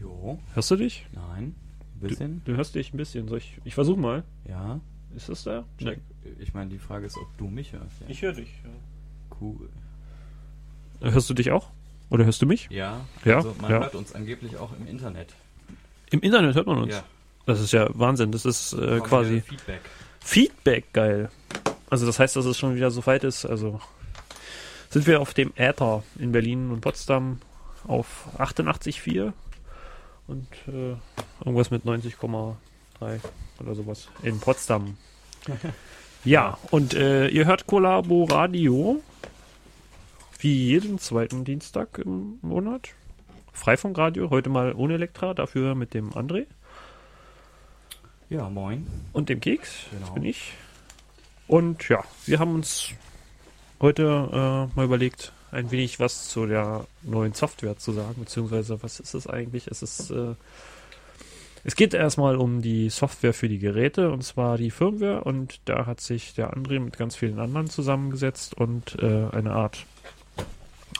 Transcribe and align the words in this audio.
Jo, 0.00 0.38
Hörst 0.54 0.70
du 0.70 0.76
dich? 0.76 1.06
nein, 1.12 1.54
ein 1.54 1.54
Du, 2.00 2.08
bisschen. 2.08 2.42
du 2.44 2.56
hörst 2.56 2.74
dich 2.74 2.92
ein 2.92 2.96
bisschen. 2.96 3.28
Soll 3.28 3.38
ich, 3.38 3.58
ich 3.64 3.74
versuche 3.74 3.98
mal. 3.98 4.24
Ja. 4.48 4.80
Ist 5.16 5.28
das 5.28 5.44
da? 5.44 5.64
Check. 5.78 6.00
Ich 6.40 6.54
meine, 6.54 6.70
die 6.70 6.78
Frage 6.78 7.06
ist, 7.06 7.16
ob 7.16 7.28
du 7.38 7.46
mich 7.46 7.72
hörst. 7.72 8.00
Ja. 8.00 8.06
Ich 8.08 8.20
höre 8.22 8.32
dich. 8.32 8.50
Cool. 9.40 9.68
Hörst 11.00 11.30
du 11.30 11.34
dich 11.34 11.50
auch? 11.52 11.68
Oder 12.10 12.24
hörst 12.24 12.42
du 12.42 12.46
mich? 12.46 12.68
Ja, 12.70 13.00
Ja, 13.24 13.36
also 13.36 13.54
man 13.60 13.70
ja. 13.70 13.80
hört 13.80 13.94
uns 13.94 14.14
angeblich 14.14 14.56
auch 14.56 14.70
im 14.78 14.86
Internet. 14.86 15.34
Im 16.10 16.20
Internet 16.20 16.54
hört 16.56 16.66
man 16.66 16.78
uns. 16.78 16.92
Ja, 16.94 17.04
Das 17.46 17.60
ist 17.60 17.72
ja 17.72 17.88
Wahnsinn. 17.94 18.32
Das 18.32 18.44
ist 18.44 18.72
äh, 18.74 19.00
quasi 19.00 19.40
Feedback. 19.40 19.80
Feedback 20.20 20.92
geil. 20.92 21.30
Also 21.90 22.06
das 22.06 22.18
heißt, 22.18 22.34
dass 22.36 22.44
es 22.44 22.58
schon 22.58 22.74
wieder 22.74 22.90
so 22.90 23.04
weit 23.06 23.24
ist. 23.24 23.44
Also 23.46 23.80
sind 24.90 25.06
wir 25.06 25.20
auf 25.20 25.34
dem 25.34 25.52
Äther 25.56 26.02
in 26.18 26.32
Berlin 26.32 26.70
und 26.70 26.80
Potsdam 26.80 27.38
auf 27.86 28.26
88,4 28.38 29.32
und 30.26 30.46
äh, 30.68 30.96
irgendwas 31.44 31.70
mit 31.70 31.84
90,3 31.84 32.54
oder 33.60 33.74
sowas 33.74 34.08
in 34.22 34.38
Potsdam. 34.40 34.96
Ja, 36.26 36.56
und 36.70 36.94
äh, 36.94 37.28
ihr 37.28 37.44
hört 37.44 37.66
Collabo 37.66 38.24
Radio 38.24 39.02
wie 40.38 40.68
jeden 40.68 40.98
zweiten 40.98 41.44
Dienstag 41.44 41.98
im 41.98 42.38
Monat. 42.40 42.88
Freifunkradio, 43.52 44.30
heute 44.30 44.48
mal 44.48 44.72
ohne 44.74 44.94
Elektra, 44.94 45.34
dafür 45.34 45.74
mit 45.74 45.92
dem 45.92 46.12
André 46.14 46.46
Ja, 48.30 48.48
moin. 48.48 48.86
und 49.12 49.28
dem 49.28 49.40
Keks. 49.40 49.84
Genau. 49.90 50.06
Das 50.06 50.14
bin 50.14 50.24
ich. 50.24 50.54
Und 51.46 51.86
ja, 51.90 52.02
wir 52.24 52.38
haben 52.38 52.54
uns 52.54 52.88
heute 53.82 54.02
äh, 54.72 54.76
mal 54.76 54.84
überlegt, 54.86 55.30
ein 55.54 55.70
wenig 55.70 56.00
was 56.00 56.28
zu 56.28 56.46
der 56.46 56.84
neuen 57.02 57.32
Software 57.32 57.78
zu 57.78 57.92
sagen, 57.92 58.16
beziehungsweise 58.18 58.82
was 58.82 59.00
ist 59.00 59.14
es 59.14 59.26
eigentlich? 59.26 59.66
Es 59.68 59.82
ist 59.82 60.10
äh, 60.10 60.34
es 61.66 61.76
geht 61.76 61.94
erstmal 61.94 62.36
um 62.36 62.60
die 62.60 62.90
Software 62.90 63.32
für 63.32 63.48
die 63.48 63.58
Geräte 63.58 64.10
und 64.10 64.22
zwar 64.22 64.58
die 64.58 64.70
Firmware 64.70 65.24
und 65.24 65.60
da 65.64 65.86
hat 65.86 66.00
sich 66.00 66.34
der 66.34 66.52
André 66.54 66.78
mit 66.78 66.98
ganz 66.98 67.16
vielen 67.16 67.38
anderen 67.38 67.70
zusammengesetzt 67.70 68.52
und 68.54 68.96
äh, 69.00 69.28
eine 69.32 69.52
Art 69.52 69.86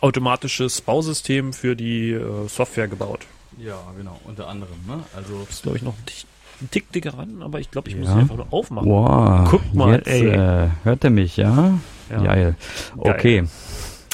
automatisches 0.01 0.81
Bausystem 0.81 1.53
für 1.53 1.77
die 1.77 2.12
äh, 2.12 2.48
Software 2.48 2.89
gebaut. 2.89 3.21
Ja, 3.59 3.78
genau, 3.97 4.19
unter 4.25 4.48
anderem, 4.48 4.75
ne? 4.87 5.05
Also, 5.15 5.39
Das 5.47 5.56
ist 5.56 5.62
glaube 5.62 5.77
ich 5.78 5.83
noch 5.83 5.95
ein 5.97 6.05
Tick- 6.06 6.27
ein 6.61 6.71
Tick 6.71 6.91
dicker 6.93 7.15
ran, 7.19 7.43
aber 7.43 7.61
ich 7.61 7.71
glaube, 7.71 7.89
ich 7.91 7.97
muss 7.97 8.06
Ja. 8.09 8.15
sie 8.15 8.21
einfach 8.21 8.37
nur 8.37 8.47
aufmachen. 8.53 8.89
Wow. 8.89 9.48
Guck 9.50 9.75
mal, 9.75 9.97
jetzt, 9.97 10.06
ey. 10.09 10.28
Äh, 10.28 10.69
hört 10.84 11.05
er 11.05 11.11
mich, 11.11 11.37
ja? 11.37 11.78
Ja. 12.11 12.23
Geil. 12.23 12.56
Okay. 12.97 13.45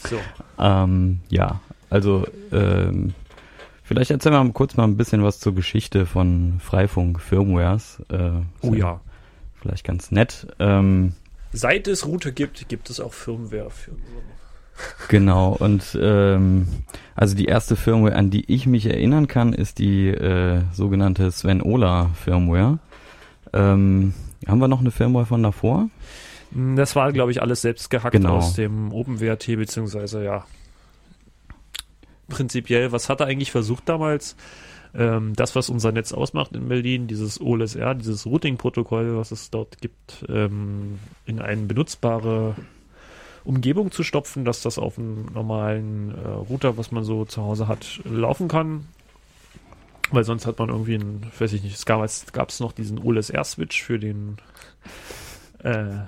So. 0.08 0.18
Ähm, 0.58 1.20
ja, 1.28 1.60
also 1.90 2.26
ähm, 2.52 3.14
vielleicht 3.82 4.10
erzählen 4.10 4.34
wir 4.34 4.44
mal 4.44 4.52
kurz 4.52 4.76
mal 4.76 4.84
ein 4.84 4.96
bisschen 4.96 5.22
was 5.22 5.40
zur 5.40 5.54
Geschichte 5.54 6.06
von 6.06 6.60
Freifunk 6.60 7.20
Firmwares. 7.20 8.02
Äh, 8.08 8.30
Oh 8.62 8.74
ja. 8.74 9.00
Vielleicht 9.60 9.84
ganz 9.84 10.10
nett. 10.10 10.46
Ähm, 10.58 11.12
Seit 11.52 11.88
es 11.88 12.06
Router 12.06 12.30
gibt, 12.32 12.68
gibt 12.68 12.88
es 12.90 13.00
auch 13.00 13.12
Firmware 13.12 13.70
für. 13.70 13.92
genau, 15.08 15.50
und 15.58 15.98
ähm, 16.00 16.66
also 17.14 17.34
die 17.36 17.44
erste 17.46 17.76
Firmware, 17.76 18.16
an 18.16 18.30
die 18.30 18.50
ich 18.50 18.66
mich 18.66 18.86
erinnern 18.86 19.26
kann, 19.26 19.52
ist 19.52 19.78
die 19.78 20.08
äh, 20.08 20.62
sogenannte 20.72 21.30
Sven 21.30 21.60
Ola 21.60 22.10
Firmware. 22.14 22.78
Ähm, 23.52 24.14
haben 24.46 24.60
wir 24.60 24.68
noch 24.68 24.80
eine 24.80 24.90
Firmware 24.92 25.26
von 25.26 25.42
davor? 25.42 25.90
Das 26.52 26.96
war, 26.96 27.12
glaube 27.12 27.30
ich, 27.30 27.42
alles 27.42 27.62
selbst 27.62 27.90
gehackt 27.90 28.12
Genau. 28.12 28.38
aus 28.38 28.54
dem 28.54 28.92
OpenWrt, 28.92 29.46
beziehungsweise 29.46 30.24
ja. 30.24 30.44
Prinzipiell, 32.28 32.92
was 32.92 33.08
hat 33.08 33.20
er 33.20 33.26
eigentlich 33.26 33.50
versucht 33.50 33.88
damals? 33.88 34.36
Ähm, 34.94 35.34
das, 35.36 35.54
was 35.54 35.68
unser 35.68 35.92
Netz 35.92 36.12
ausmacht 36.12 36.52
in 36.56 36.68
Berlin, 36.68 37.06
dieses 37.06 37.40
OLSR, 37.40 37.94
dieses 37.94 38.26
Routing-Protokoll, 38.26 39.16
was 39.16 39.30
es 39.30 39.50
dort 39.50 39.80
gibt, 39.80 40.24
ähm, 40.28 40.98
in 41.26 41.40
eine 41.40 41.62
benutzbare 41.62 42.56
Umgebung 43.44 43.90
zu 43.92 44.02
stopfen, 44.02 44.44
dass 44.44 44.62
das 44.62 44.78
auf 44.78 44.98
einem 44.98 45.26
normalen 45.32 46.14
äh, 46.14 46.28
Router, 46.28 46.76
was 46.76 46.90
man 46.90 47.04
so 47.04 47.24
zu 47.24 47.42
Hause 47.42 47.68
hat, 47.68 48.00
laufen 48.04 48.48
kann. 48.48 48.86
Weil 50.10 50.24
sonst 50.24 50.46
hat 50.46 50.58
man 50.58 50.70
irgendwie 50.70 50.94
einen, 50.94 51.30
weiß 51.38 51.52
ich 51.52 51.62
nicht, 51.62 51.76
es 51.76 51.86
gab 51.86 52.48
es 52.48 52.60
noch 52.60 52.72
diesen 52.72 52.98
OLSR-Switch 52.98 53.80
für 53.82 54.00
den 54.00 54.38
äh, 55.62 55.98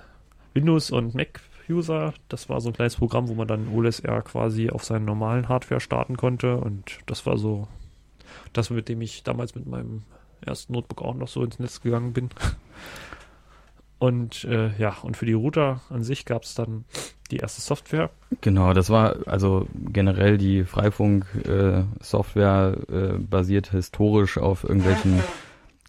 Windows- 0.54 0.90
und 0.90 1.14
Mac-User. 1.14 2.14
Das 2.28 2.48
war 2.48 2.60
so 2.60 2.70
ein 2.70 2.74
kleines 2.74 2.96
Programm, 2.96 3.28
wo 3.28 3.34
man 3.34 3.48
dann 3.48 3.68
OLSR 3.68 4.22
quasi 4.22 4.70
auf 4.70 4.84
seinen 4.84 5.04
normalen 5.04 5.48
Hardware 5.48 5.80
starten 5.80 6.16
konnte. 6.16 6.56
Und 6.56 6.98
das 7.06 7.26
war 7.26 7.38
so 7.38 7.68
das, 8.52 8.70
mit 8.70 8.88
dem 8.88 9.00
ich 9.02 9.22
damals 9.22 9.54
mit 9.54 9.66
meinem 9.66 10.02
ersten 10.44 10.72
Notebook 10.72 11.02
auch 11.02 11.14
noch 11.14 11.28
so 11.28 11.44
ins 11.44 11.58
Netz 11.58 11.80
gegangen 11.80 12.12
bin. 12.12 12.30
Und 13.98 14.44
äh, 14.44 14.70
ja, 14.78 14.96
und 15.02 15.16
für 15.16 15.26
die 15.26 15.32
Router 15.32 15.80
an 15.88 16.02
sich 16.02 16.24
gab 16.24 16.42
es 16.42 16.56
dann 16.56 16.84
die 17.30 17.36
erste 17.36 17.60
Software. 17.60 18.10
Genau, 18.40 18.72
das 18.72 18.90
war 18.90 19.14
also 19.26 19.68
generell 19.92 20.38
die 20.38 20.64
Freifunk-Software 20.64 22.78
äh, 22.90 23.12
basiert 23.18 23.70
historisch 23.70 24.38
auf 24.38 24.64
irgendwelchen 24.64 25.22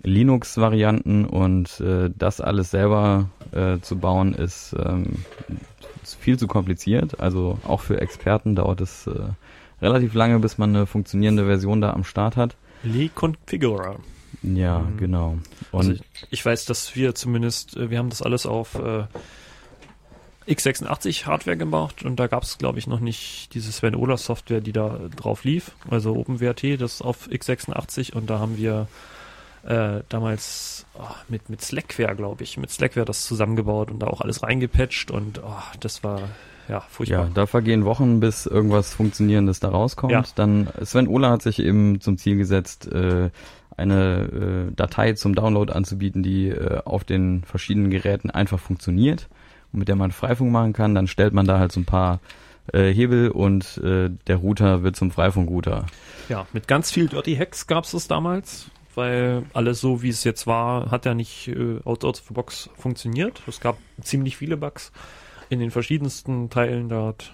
Linux-Varianten 0.04 1.26
und 1.26 1.80
äh, 1.80 2.10
das 2.18 2.42
alles 2.42 2.72
selber 2.72 3.30
äh, 3.52 3.80
zu 3.80 3.98
bauen 3.98 4.34
ist, 4.34 4.76
ähm, 4.78 5.24
viel 6.20 6.38
zu 6.38 6.48
kompliziert. 6.48 7.20
Also 7.20 7.58
auch 7.66 7.82
für 7.82 8.02
Experten 8.02 8.56
dauert 8.56 8.82
es 8.82 9.08
äh, 9.08 9.14
relativ 9.82 10.14
lange, 10.14 10.40
bis 10.40 10.58
man 10.58 10.76
eine 10.76 10.86
funktionierende 10.86 11.46
Version 11.46 11.82
da 11.82 11.94
am 11.94 12.04
Start 12.04 12.36
hat. 12.36 12.56
Lee 12.84 13.10
Configurer. 13.14 13.98
Ja, 14.42 14.80
Mhm. 14.80 14.98
genau. 14.98 15.38
Und 15.72 15.80
Also 15.80 15.92
ich, 15.94 16.02
ich 16.32 16.46
weiß, 16.46 16.66
dass 16.66 16.96
wir 16.96 17.16
zumindest, 17.16 17.78
äh, 17.78 17.90
wir 17.90 17.98
haben 18.00 18.10
das 18.10 18.22
alles 18.22 18.46
auf 18.46 18.76
äh, 18.76 19.06
x86 20.48 21.26
Hardware 21.26 21.56
gemacht 21.56 22.04
und 22.04 22.18
da 22.20 22.28
gab 22.28 22.44
es, 22.44 22.58
glaube 22.58 22.78
ich, 22.78 22.88
noch 22.88 23.00
nicht 23.00 23.54
diese 23.54 23.72
Sven 23.72 23.96
Ola 23.96 24.18
Software, 24.18 24.60
die 24.60 24.74
da 24.74 25.00
drauf 25.16 25.46
lief. 25.46 25.72
Also 25.90 26.14
OpenWrt, 26.18 26.82
das 26.82 27.02
auf 27.02 27.30
x86 27.30 28.14
und 28.14 28.30
da 28.30 28.40
haben 28.40 28.58
wir 28.58 28.88
äh, 29.64 30.02
damals 30.10 30.86
oh, 30.96 31.04
mit, 31.30 31.50
mit 31.50 31.62
Slackware, 31.62 32.16
glaube 32.16 32.44
ich, 32.44 32.58
mit 32.58 32.70
Slackware 32.72 33.06
das 33.06 33.26
zusammengebaut 33.26 33.92
und 33.92 34.00
da 34.00 34.08
auch 34.08 34.22
alles 34.22 34.44
reingepatcht 34.44 35.12
und 35.12 35.42
oh, 35.44 35.62
das 35.80 36.04
war 36.04 36.22
ja 36.68 36.82
furchtbar. 36.82 37.26
Ja, 37.26 37.32
da 37.34 37.46
vergehen 37.46 37.86
Wochen, 37.86 38.20
bis 38.20 38.46
irgendwas 38.46 38.94
Funktionierendes 38.94 39.60
da 39.60 39.70
rauskommt. 39.70 40.12
Ja. 40.12 40.24
Dann 40.36 40.70
Sven 40.84 41.08
Ola 41.08 41.30
hat 41.30 41.42
sich 41.42 41.60
eben 41.60 42.02
zum 42.02 42.18
Ziel 42.18 42.38
gesetzt, 42.38 42.88
äh, 42.92 43.30
eine 43.76 44.70
äh, 44.70 44.76
Datei 44.76 45.14
zum 45.14 45.36
Download 45.36 45.72
anzubieten, 45.72 46.24
die 46.24 46.50
äh, 46.50 46.82
auf 46.86 47.04
den 47.04 47.44
verschiedenen 47.44 47.90
Geräten 47.90 48.30
einfach 48.30 48.60
funktioniert 48.60 49.30
und 49.72 49.80
mit 49.80 49.88
der 49.88 49.96
man 49.96 50.12
Freifunk 50.12 50.52
machen 50.52 50.74
kann. 50.74 50.96
Dann 50.96 51.08
stellt 51.08 51.34
man 51.34 51.46
da 51.46 51.60
halt 51.60 51.72
so 51.72 51.80
ein 51.80 51.86
paar 51.86 52.20
äh, 52.72 52.94
Hebel 52.94 53.30
und 53.30 53.78
äh, 53.84 54.10
der 54.28 54.38
Router 54.38 54.84
wird 54.84 54.96
zum 54.96 55.12
Freifunkrouter. 55.12 55.86
Ja, 56.30 56.46
mit 56.54 56.68
ganz 56.68 56.92
viel 56.92 57.08
Dirty 57.08 57.36
Hacks 57.36 57.68
gab 57.68 57.84
es 57.86 57.92
das 57.92 58.08
damals, 58.08 58.68
weil 58.96 59.44
alles 59.54 59.82
so, 59.82 60.02
wie 60.02 60.10
es 60.10 60.24
jetzt 60.24 60.48
war, 60.48 60.92
hat 60.92 61.06
ja 61.06 61.14
nicht 61.14 61.48
äh, 61.48 61.80
out, 61.84 62.04
of 62.04 62.18
the 62.28 62.34
box 62.34 62.70
funktioniert. 62.76 63.42
Es 63.48 63.60
gab 63.60 63.78
ziemlich 64.02 64.38
viele 64.38 64.58
Bugs 64.58 64.92
in 65.50 65.60
den 65.60 65.72
verschiedensten 65.72 66.50
Teilen 66.50 66.90
dort. 66.90 67.34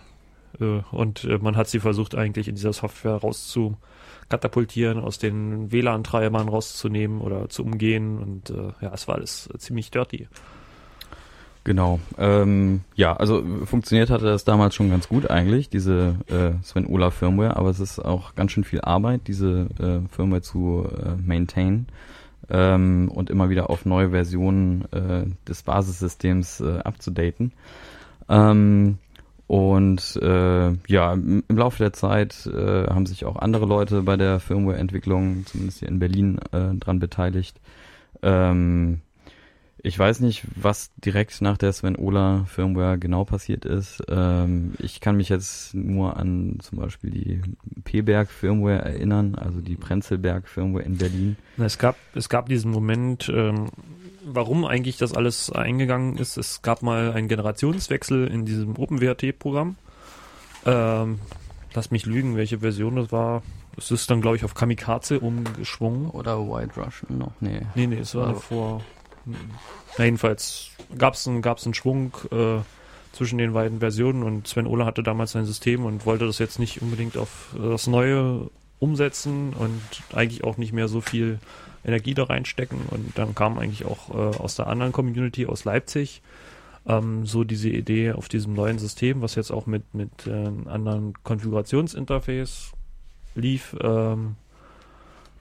Äh, 0.59 0.81
und 0.91 1.23
äh, 1.23 1.37
man 1.37 1.55
hat 1.55 1.67
sie 1.67 1.79
versucht, 1.79 2.15
eigentlich 2.15 2.47
in 2.47 2.55
dieser 2.55 2.73
Software 2.73 3.15
rauszukatapultieren, 3.15 4.99
aus 4.99 5.17
den 5.17 5.71
WLAN-Treibern 5.71 6.49
rauszunehmen 6.49 7.21
oder 7.21 7.49
zu 7.49 7.63
umgehen. 7.63 8.17
Und 8.17 8.49
äh, 8.49 8.73
ja, 8.81 8.93
es 8.93 9.07
war 9.07 9.15
alles 9.15 9.49
ziemlich 9.57 9.91
dirty. 9.91 10.27
Genau. 11.69 11.99
Ähm, 12.17 12.81
ja, 12.95 13.15
also 13.15 13.43
funktioniert 13.65 14.09
hatte 14.09 14.25
das 14.25 14.43
damals 14.43 14.73
schon 14.73 14.89
ganz 14.89 15.07
gut 15.07 15.29
eigentlich, 15.29 15.69
diese 15.69 16.15
äh, 16.27 16.63
Sven 16.63 16.87
Ola 16.87 17.11
Firmware, 17.11 17.57
aber 17.57 17.69
es 17.69 17.79
ist 17.79 17.99
auch 17.99 18.33
ganz 18.33 18.53
schön 18.53 18.63
viel 18.63 18.81
Arbeit, 18.81 19.27
diese 19.27 19.67
äh, 19.77 19.99
Firmware 20.09 20.41
zu 20.41 20.87
äh, 20.91 21.11
maintain 21.23 21.85
ähm, 22.49 23.11
und 23.13 23.29
immer 23.29 23.51
wieder 23.51 23.69
auf 23.69 23.85
neue 23.85 24.09
Versionen 24.09 24.85
äh, 24.91 25.27
des 25.47 25.61
Basissystems 25.61 26.59
äh, 26.59 26.79
abzudaten. 26.79 27.51
Ähm, 28.29 28.97
und 29.45 30.15
äh, 30.23 30.71
ja, 30.87 31.13
im, 31.13 31.43
Laufe 31.49 31.77
der 31.77 31.93
Zeit 31.93 32.47
äh, 32.47 32.87
haben 32.87 33.05
sich 33.05 33.25
auch 33.25 33.35
andere 33.35 33.67
Leute 33.67 34.01
bei 34.01 34.17
der 34.17 34.39
Firmware-Entwicklung, 34.39 35.45
zumindest 35.45 35.81
hier 35.81 35.89
in 35.89 35.99
Berlin, 35.99 36.39
äh, 36.51 36.73
dran 36.79 36.97
beteiligt. 36.97 37.61
Ähm, 38.23 39.01
ich 39.83 39.97
weiß 39.97 40.19
nicht, 40.19 40.43
was 40.55 40.91
direkt 40.97 41.41
nach 41.41 41.57
der 41.57 41.71
Sven 41.73 41.95
Ola 41.95 42.45
Firmware 42.45 42.97
genau 42.97 43.23
passiert 43.25 43.65
ist. 43.65 44.01
Ähm, 44.09 44.73
ich 44.79 44.99
kann 44.99 45.15
mich 45.17 45.29
jetzt 45.29 45.73
nur 45.73 46.17
an 46.17 46.57
zum 46.61 46.79
Beispiel 46.79 47.09
die 47.11 47.41
P-Berg 47.83 48.29
Firmware 48.29 48.81
erinnern, 48.81 49.35
also 49.35 49.61
die 49.61 49.75
Prenzelberg 49.75 50.47
Firmware 50.47 50.83
in 50.83 50.97
Berlin. 50.97 51.37
Na, 51.57 51.65
Es 51.65 51.77
gab, 51.77 51.95
es 52.15 52.29
gab 52.29 52.47
diesen 52.49 52.71
Moment, 52.71 53.29
ähm, 53.33 53.67
warum 54.25 54.65
eigentlich 54.65 54.97
das 54.97 55.13
alles 55.13 55.51
eingegangen 55.51 56.17
ist. 56.17 56.37
Es 56.37 56.61
gab 56.61 56.81
mal 56.81 57.13
einen 57.13 57.27
Generationswechsel 57.27 58.27
in 58.27 58.45
diesem 58.45 58.75
OpenWrt-Programm. 58.77 59.75
Ähm, 60.65 61.19
lass 61.73 61.91
mich 61.91 62.05
lügen, 62.05 62.35
welche 62.35 62.59
Version 62.59 62.95
das 62.97 63.11
war. 63.11 63.43
es 63.77 63.91
ist 63.91 64.09
dann, 64.11 64.19
glaube 64.21 64.35
ich, 64.35 64.43
auf 64.43 64.55
Kamikaze 64.55 65.19
umgeschwungen. 65.21 66.09
Oder 66.09 66.37
White 66.49 66.73
Russian 66.79 67.17
noch? 67.17 67.31
Nee. 67.39 67.61
Nee, 67.75 67.87
nee, 67.87 67.99
es 67.99 68.13
war 68.13 68.29
Aber- 68.29 68.39
vor. 68.41 68.81
Na, 69.25 70.05
jedenfalls 70.05 70.71
gab 70.97 71.13
es 71.13 71.27
einen, 71.27 71.41
gab's 71.41 71.65
einen 71.65 71.73
Schwung 71.73 72.15
äh, 72.31 72.61
zwischen 73.11 73.37
den 73.37 73.53
beiden 73.53 73.79
Versionen 73.79 74.23
und 74.23 74.47
Sven 74.47 74.67
Ohle 74.67 74.85
hatte 74.85 75.03
damals 75.03 75.31
sein 75.31 75.45
System 75.45 75.85
und 75.85 76.05
wollte 76.05 76.25
das 76.25 76.39
jetzt 76.39 76.59
nicht 76.59 76.81
unbedingt 76.81 77.17
auf 77.17 77.55
das 77.57 77.87
Neue 77.87 78.49
umsetzen 78.79 79.53
und 79.53 79.81
eigentlich 80.13 80.43
auch 80.43 80.57
nicht 80.57 80.73
mehr 80.73 80.87
so 80.87 81.01
viel 81.01 81.39
Energie 81.85 82.13
da 82.13 82.25
reinstecken. 82.25 82.79
Und 82.89 83.17
dann 83.17 83.35
kam 83.35 83.57
eigentlich 83.57 83.85
auch 83.85 84.09
äh, 84.09 84.37
aus 84.37 84.55
der 84.55 84.67
anderen 84.67 84.91
Community 84.91 85.45
aus 85.45 85.65
Leipzig 85.65 86.21
ähm, 86.87 87.25
so 87.25 87.43
diese 87.43 87.69
Idee 87.69 88.13
auf 88.13 88.29
diesem 88.29 88.53
neuen 88.53 88.79
System, 88.79 89.21
was 89.21 89.35
jetzt 89.35 89.51
auch 89.51 89.65
mit, 89.65 89.93
mit 89.93 90.27
äh, 90.27 90.31
einem 90.31 90.67
anderen 90.67 91.13
Konfigurationsinterface 91.23 92.71
lief, 93.35 93.75
ähm, 93.81 94.35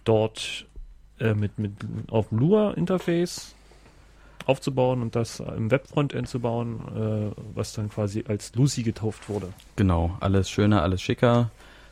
dort 0.04 0.66
äh, 1.20 1.34
mit, 1.34 1.58
mit 1.58 1.72
auf 2.10 2.28
dem 2.28 2.38
Lua-Interface 2.38 3.54
aufzubauen 4.48 5.02
und 5.02 5.14
das 5.14 5.40
im 5.40 5.70
Webfrontend 5.70 6.28
zu 6.28 6.40
bauen, 6.40 6.80
äh, 6.96 7.40
was 7.54 7.72
dann 7.74 7.88
quasi 7.90 8.24
als 8.26 8.54
Lucy 8.54 8.82
getauft 8.82 9.28
wurde. 9.28 9.48
Genau, 9.76 10.16
alles 10.20 10.48
schöner, 10.50 10.82
alles 10.82 11.02
schicker, 11.02 11.50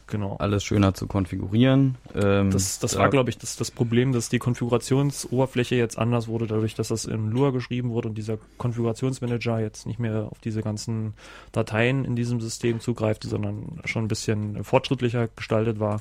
Genau. 0.09 0.37
alles 0.39 0.63
schöner 0.65 0.95
zu 0.95 1.07
konfigurieren. 1.09 1.97
Ähm, 2.15 2.51
Das, 2.53 2.79
das 2.79 2.93
da- 2.93 3.01
war, 3.01 3.11
glaube 3.11 3.29
ich, 3.29 3.39
das, 3.39 3.57
das 3.57 3.71
Problem, 3.73 4.13
dass 4.13 4.29
die 4.29 4.39
Konfigurationsoberfläche 4.39 5.75
jetzt 5.75 5.99
anders 5.99 6.29
wurde, 6.29 6.47
dadurch, 6.47 6.75
dass 6.75 6.89
das 6.89 7.05
in 7.07 7.31
Lua 7.31 7.51
geschrieben 7.51 7.91
wurde 7.91 8.09
und 8.09 8.15
dieser 8.17 8.39
Konfigurationsmanager 8.57 9.59
jetzt 9.61 9.85
nicht 9.87 9.99
mehr 9.99 10.29
auf 10.31 10.39
diese 10.41 10.63
ganzen 10.63 11.15
Dateien 11.53 12.05
in 12.05 12.15
diesem 12.17 12.41
System 12.41 12.81
zugreift, 12.81 13.25
sondern 13.25 13.81
schon 13.85 14.05
ein 14.05 14.09
bisschen 14.09 14.63
fortschrittlicher 14.65 15.29
gestaltet 15.35 15.81
war 15.81 16.01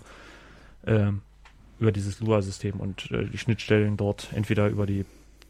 ähm, 0.86 1.22
über 1.80 1.92
dieses 1.92 2.20
Lua-System 2.22 2.80
und 2.80 3.12
äh, 3.12 3.26
die 3.26 3.38
Schnittstellen 3.40 3.98
dort 3.98 4.30
entweder 4.34 4.68
über 4.70 4.86
die 4.86 5.04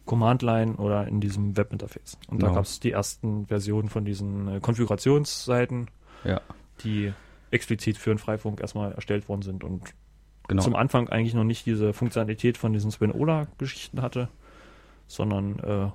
Command-Line 0.05 0.75
oder 0.75 1.07
in 1.07 1.19
diesem 1.21 1.57
Webinterface. 1.57 2.17
Und 2.27 2.41
da 2.41 2.47
Genau. 2.47 2.55
gab 2.57 2.65
es 2.65 2.79
die 2.79 2.91
ersten 2.91 3.47
Versionen 3.47 3.89
von 3.89 4.05
diesen 4.05 4.47
äh, 4.47 4.59
Konfigurationsseiten, 4.59 5.89
Ja, 6.23 6.41
die 6.83 7.13
explizit 7.51 7.97
für 7.97 8.09
den 8.11 8.17
Freifunk 8.19 8.59
erstmal 8.59 8.91
erstellt 8.93 9.29
worden 9.29 9.41
sind 9.41 9.63
und 9.63 9.81
genau. 10.47 10.61
zum 10.63 10.75
Anfang 10.75 11.09
eigentlich 11.09 11.33
noch 11.33 11.43
nicht 11.43 11.65
diese 11.65 11.93
Funktionalität 11.93 12.57
von 12.57 12.73
diesen 12.73 12.91
Spin-Ola-Geschichten 12.91 14.01
hatte, 14.01 14.29
sondern 15.07 15.59
äh, 15.59 15.89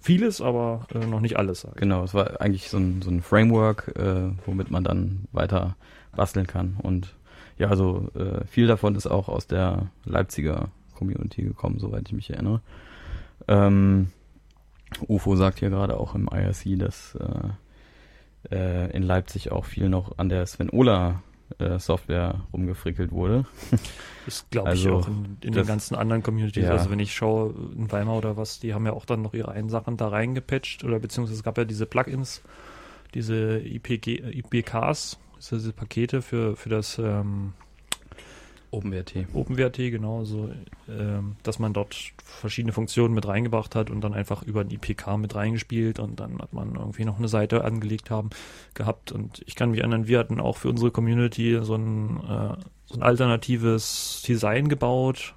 vieles, 0.00 0.40
aber 0.40 0.86
äh, 0.94 1.06
noch 1.06 1.20
nicht 1.20 1.36
alles. 1.36 1.62
Sag 1.62 1.72
ich. 1.74 1.80
Genau, 1.80 2.04
es 2.04 2.14
war 2.14 2.40
eigentlich 2.40 2.70
so 2.70 2.78
ein, 2.78 3.02
so 3.02 3.10
ein 3.10 3.20
Framework, 3.22 3.92
äh, 3.96 4.30
womit 4.46 4.70
man 4.70 4.84
dann 4.84 5.24
weiter 5.32 5.76
basteln 6.14 6.46
kann. 6.46 6.76
Und 6.82 7.14
ja, 7.58 7.68
also 7.68 8.08
äh, 8.14 8.44
viel 8.46 8.66
davon 8.66 8.94
ist 8.94 9.06
auch 9.06 9.28
aus 9.28 9.46
der 9.46 9.90
Leipziger 10.04 10.68
Community 10.98 11.42
gekommen, 11.42 11.78
soweit 11.78 12.06
ich 12.08 12.12
mich 12.14 12.30
erinnere. 12.30 12.60
Ähm, 13.46 14.08
UFO 15.06 15.36
sagt 15.36 15.58
hier 15.60 15.70
gerade 15.70 15.98
auch 15.98 16.14
im 16.14 16.28
IRC, 16.32 16.78
dass 16.78 17.14
äh, 18.50 18.54
äh, 18.54 18.90
in 18.96 19.02
Leipzig 19.02 19.52
auch 19.52 19.64
viel 19.64 19.88
noch 19.88 20.18
an 20.18 20.28
der 20.28 20.44
Sven 20.46 20.70
Ola 20.70 21.22
äh, 21.58 21.78
Software 21.78 22.42
rumgefrickelt 22.52 23.10
wurde. 23.12 23.44
Das 24.26 24.44
glaube 24.50 24.74
ich 24.74 24.86
Also, 24.86 24.96
auch 24.98 25.08
in, 25.08 25.24
in 25.24 25.36
den 25.40 25.52
das- 25.54 25.66
ganzen 25.66 25.94
anderen 25.94 26.22
Communities. 26.22 26.64
Ja. 26.64 26.72
Also 26.72 26.90
wenn 26.90 26.98
ich 26.98 27.14
schaue, 27.14 27.54
in 27.74 27.90
Weimar 27.90 28.18
oder 28.18 28.36
was, 28.36 28.60
die 28.60 28.74
haben 28.74 28.84
ja 28.84 28.92
auch 28.92 29.06
dann 29.06 29.22
noch 29.22 29.32
ihre 29.32 29.50
einen 29.52 29.70
Sachen 29.70 29.96
da 29.96 30.08
reingepatcht 30.08 30.84
oder 30.84 30.98
beziehungsweise 30.98 31.38
es 31.38 31.42
gab 31.42 31.56
ja 31.56 31.64
diese 31.64 31.86
Plugins, 31.86 32.42
diese 33.14 33.58
IPG, 33.58 34.16
IPKs, 34.38 35.18
diese 35.38 35.72
Pakete 35.72 36.20
für, 36.20 36.56
für 36.56 36.68
das 36.68 36.98
ähm, 36.98 37.54
OpenWrt. 38.70 39.14
OpenWrt, 39.32 39.76
genau, 39.76 40.24
so, 40.24 40.50
ähm, 40.88 41.36
dass 41.42 41.58
man 41.58 41.72
dort 41.72 41.96
verschiedene 42.24 42.72
Funktionen 42.72 43.14
mit 43.14 43.26
reingebracht 43.26 43.74
hat 43.74 43.90
und 43.90 44.00
dann 44.02 44.14
einfach 44.14 44.42
über 44.42 44.60
ein 44.60 44.70
IPK 44.70 45.16
mit 45.16 45.34
reingespielt 45.34 45.98
und 45.98 46.20
dann 46.20 46.38
hat 46.38 46.52
man 46.52 46.74
irgendwie 46.74 47.04
noch 47.04 47.18
eine 47.18 47.28
Seite 47.28 47.64
angelegt 47.64 48.10
haben, 48.10 48.30
gehabt 48.74 49.12
und 49.12 49.42
ich 49.46 49.54
kann 49.54 49.70
mich 49.70 49.80
erinnern, 49.80 50.06
wir 50.06 50.18
hatten 50.18 50.40
auch 50.40 50.56
für 50.56 50.68
unsere 50.68 50.90
Community 50.90 51.58
so 51.62 51.74
ein, 51.74 52.18
äh, 52.18 52.56
so 52.86 52.94
ein 52.94 53.02
alternatives 53.02 54.22
Design 54.26 54.68
gebaut. 54.68 55.34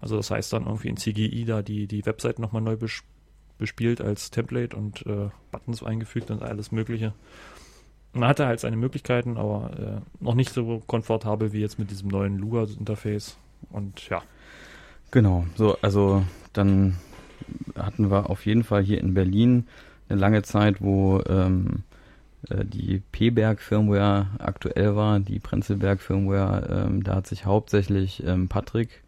Also 0.00 0.16
das 0.16 0.30
heißt 0.30 0.52
dann 0.52 0.64
irgendwie 0.64 0.88
in 0.88 0.96
CGI 0.96 1.44
da 1.44 1.62
die, 1.62 1.86
die 1.86 2.04
Webseite 2.06 2.40
nochmal 2.40 2.62
neu 2.62 2.76
bes 2.76 3.02
bespielt 3.58 4.00
als 4.00 4.32
Template 4.32 4.76
und 4.76 5.06
äh, 5.06 5.28
Buttons 5.52 5.84
eingefügt 5.84 6.32
und 6.32 6.42
alles 6.42 6.72
mögliche. 6.72 7.12
Man 8.12 8.28
hatte 8.28 8.46
halt 8.46 8.60
seine 8.60 8.76
Möglichkeiten, 8.76 9.36
aber 9.36 9.70
äh, 9.78 10.24
noch 10.24 10.34
nicht 10.34 10.52
so 10.52 10.82
komfortabel 10.86 11.52
wie 11.52 11.60
jetzt 11.60 11.78
mit 11.78 11.90
diesem 11.90 12.08
neuen 12.08 12.38
Lua-Interface. 12.38 13.36
Und 13.70 14.08
ja, 14.08 14.22
Genau, 15.12 15.44
so, 15.56 15.76
also 15.82 16.24
dann 16.54 16.96
hatten 17.76 18.10
wir 18.10 18.30
auf 18.30 18.46
jeden 18.46 18.64
Fall 18.64 18.82
hier 18.82 18.98
in 18.98 19.12
Berlin 19.12 19.66
eine 20.08 20.18
lange 20.18 20.42
Zeit, 20.42 20.80
wo 20.80 21.20
ähm, 21.28 21.82
äh, 22.48 22.64
die 22.64 23.02
P-Berg-Firmware 23.12 24.28
aktuell 24.38 24.96
war, 24.96 25.20
die 25.20 25.38
Prenzlberg-Firmware, 25.38 26.86
ähm, 26.86 27.04
da 27.04 27.16
hat 27.16 27.26
sich 27.26 27.44
hauptsächlich 27.44 28.24
ähm, 28.26 28.48
Patrick 28.48 29.02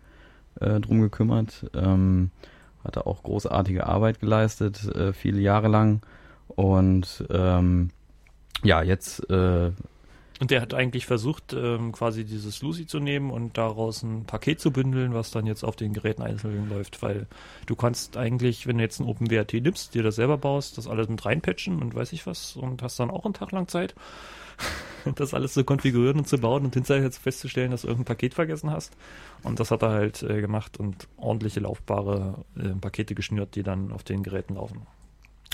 äh, 0.61 0.79
drum 0.79 1.01
gekümmert, 1.01 1.71
ähm, 1.75 2.31
hatte 2.85 3.07
auch 3.07 3.23
großartige 3.23 3.87
Arbeit 3.87 4.21
geleistet, 4.21 4.85
äh, 4.95 5.15
viele 5.15 5.41
Jahre 5.41 5.69
lang. 5.69 6.03
Und 6.49 7.25
ähm, 7.31 7.89
ja, 8.65 8.83
jetzt 8.83 9.31
äh, 9.31 9.71
und 10.41 10.51
der 10.51 10.61
hat 10.61 10.75
eigentlich 10.75 11.07
versucht, 11.07 11.53
ähm, 11.53 11.93
quasi 11.93 12.25
dieses 12.25 12.61
Lucy 12.61 12.87
zu 12.87 12.99
nehmen 12.99 13.31
und 13.31 13.57
daraus 13.57 14.03
ein 14.03 14.25
Paket 14.25 14.61
zu 14.61 14.73
bündeln, 14.73 15.15
was 15.15 15.31
dann 15.31 15.47
jetzt 15.47 15.63
auf 15.63 15.77
den 15.77 15.93
Geräten 15.93 16.23
einzeln 16.23 16.69
läuft, 16.69 17.03
weil 17.03 17.27
du 17.67 17.77
kannst 17.77 18.17
eigentlich, 18.17 18.67
wenn 18.67 18.79
du 18.79 18.83
jetzt 18.83 19.01
ein 19.01 19.07
OpenWrt 19.07 19.55
nimmst, 19.55 19.95
dir 19.95 20.03
das 20.03 20.17
selber 20.17 20.37
baust, 20.37 20.77
das 20.77 20.89
alles 20.89 21.09
mit 21.09 21.25
reinpatchen 21.25 21.81
und 21.81 21.95
weiß 21.95 22.13
ich 22.13 22.27
was 22.27 22.57
und 22.57 22.83
hast 22.83 22.99
dann 22.99 23.11
auch 23.11 23.25
einen 23.25 23.35
Tag 23.35 23.53
lang 23.53 23.69
Zeit, 23.69 23.95
das 25.15 25.35
alles 25.35 25.53
zu 25.53 25.63
konfigurieren 25.63 26.19
und 26.19 26.29
zu 26.29 26.39
bauen 26.39 26.65
und 26.65 26.75
hinterher 26.75 27.05
jetzt 27.05 27.19
festzustellen, 27.19 27.71
dass 27.71 27.83
du 27.83 27.89
irgendein 27.89 28.17
Paket 28.17 28.35
vergessen 28.35 28.71
hast. 28.71 28.93
Und 29.45 29.61
das 29.61 29.71
hat 29.71 29.83
er 29.83 29.91
halt 29.91 30.23
äh, 30.25 30.41
gemacht 30.41 30.81
und 30.81 31.07
ordentliche 31.17 31.61
laufbare 31.61 32.45
äh, 32.59 32.71
Pakete 32.71 33.15
geschnürt, 33.15 33.55
die 33.55 33.63
dann 33.63 33.93
auf 33.93 34.03
den 34.03 34.25
Geräten 34.25 34.57
laufen. 34.57 34.83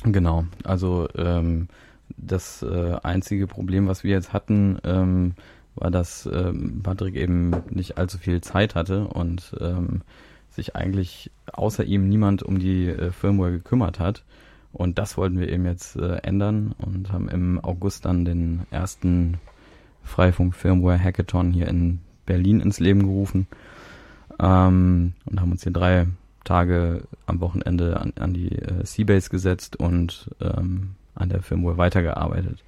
Genau, 0.04 0.46
also 0.64 1.06
ähm, 1.14 1.68
das 2.16 2.62
äh, 2.62 2.96
einzige 3.02 3.46
Problem, 3.46 3.86
was 3.86 4.04
wir 4.04 4.10
jetzt 4.12 4.32
hatten, 4.32 4.78
ähm, 4.84 5.34
war, 5.74 5.90
dass 5.90 6.26
ähm, 6.26 6.80
Patrick 6.82 7.16
eben 7.16 7.50
nicht 7.70 7.98
allzu 7.98 8.18
viel 8.18 8.40
Zeit 8.40 8.74
hatte 8.74 9.06
und 9.06 9.54
ähm, 9.60 10.02
sich 10.50 10.76
eigentlich 10.76 11.30
außer 11.52 11.84
ihm 11.84 12.08
niemand 12.08 12.42
um 12.42 12.58
die 12.58 12.88
äh, 12.88 13.12
Firmware 13.12 13.52
gekümmert 13.52 13.98
hat. 13.98 14.24
Und 14.72 14.98
das 14.98 15.16
wollten 15.16 15.38
wir 15.40 15.48
eben 15.48 15.64
jetzt 15.64 15.96
äh, 15.96 16.16
ändern 16.18 16.74
und 16.78 17.12
haben 17.12 17.28
im 17.28 17.58
August 17.62 18.04
dann 18.04 18.24
den 18.24 18.66
ersten 18.70 19.38
Freifunk 20.04 20.54
Firmware 20.54 21.02
Hackathon 21.02 21.52
hier 21.52 21.68
in 21.68 22.00
Berlin 22.26 22.60
ins 22.60 22.78
Leben 22.78 23.00
gerufen 23.00 23.46
ähm, 24.38 25.14
und 25.26 25.40
haben 25.40 25.50
uns 25.50 25.62
hier 25.62 25.72
drei 25.72 26.06
Tage 26.44 27.02
am 27.26 27.40
Wochenende 27.40 28.00
an, 28.00 28.12
an 28.18 28.32
die 28.32 28.52
äh, 28.52 28.84
Seabase 28.84 29.30
gesetzt 29.30 29.76
und 29.76 30.30
ähm, 30.40 30.94
an 31.14 31.28
der 31.28 31.42
Firmware 31.42 31.78
weitergearbeitet. 31.78 32.62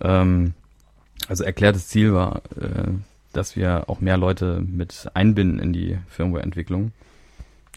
Ähm, 0.00 0.54
also 1.28 1.44
erklärtes 1.44 1.88
Ziel 1.88 2.14
war, 2.14 2.42
äh, 2.60 2.92
dass 3.32 3.56
wir 3.56 3.88
auch 3.88 4.00
mehr 4.00 4.16
Leute 4.16 4.60
mit 4.60 5.08
einbinden 5.14 5.58
in 5.58 5.72
die 5.72 5.98
Firmware-Entwicklung. 6.08 6.92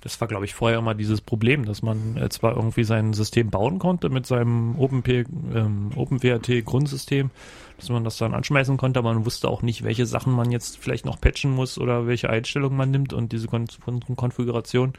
Das 0.02 0.20
war, 0.20 0.28
glaube 0.28 0.46
ich, 0.46 0.56
vorher 0.56 0.80
immer 0.80 0.96
dieses 0.96 1.22
Problem, 1.22 1.66
dass 1.66 1.84
man 1.84 2.18
äh, 2.18 2.28
zwar 2.30 2.56
irgendwie 2.56 2.84
sein 2.84 3.14
System 3.14 3.52
bauen 3.52 3.78
konnte 3.78 4.10
mit 4.10 4.26
seinem 4.26 4.76
OpenP, 4.80 5.28
ähm, 5.54 5.92
OpenWrt-Grundsystem, 5.96 7.30
dass 7.78 7.90
man 7.90 8.04
das 8.04 8.18
dann 8.18 8.34
anschmeißen 8.34 8.78
konnte, 8.78 9.00
aber 9.00 9.14
man 9.14 9.26
wusste 9.26 9.48
auch 9.48 9.62
nicht, 9.62 9.84
welche 9.84 10.08
Sachen 10.08 10.34
man 10.34 10.52
jetzt 10.52 10.80
vielleicht 10.80 11.06
noch 11.06 11.22
patchen 11.22 11.52
muss 11.52 11.78
oder 11.78 12.08
welche 12.08 12.32
Einstellungen 12.32 12.78
man 12.78 12.90
nimmt 12.90 13.14
und 13.14 13.32
diese 13.32 13.48
Kon 13.48 13.68
Kon 13.86 14.02
Konfiguration. 14.16 14.94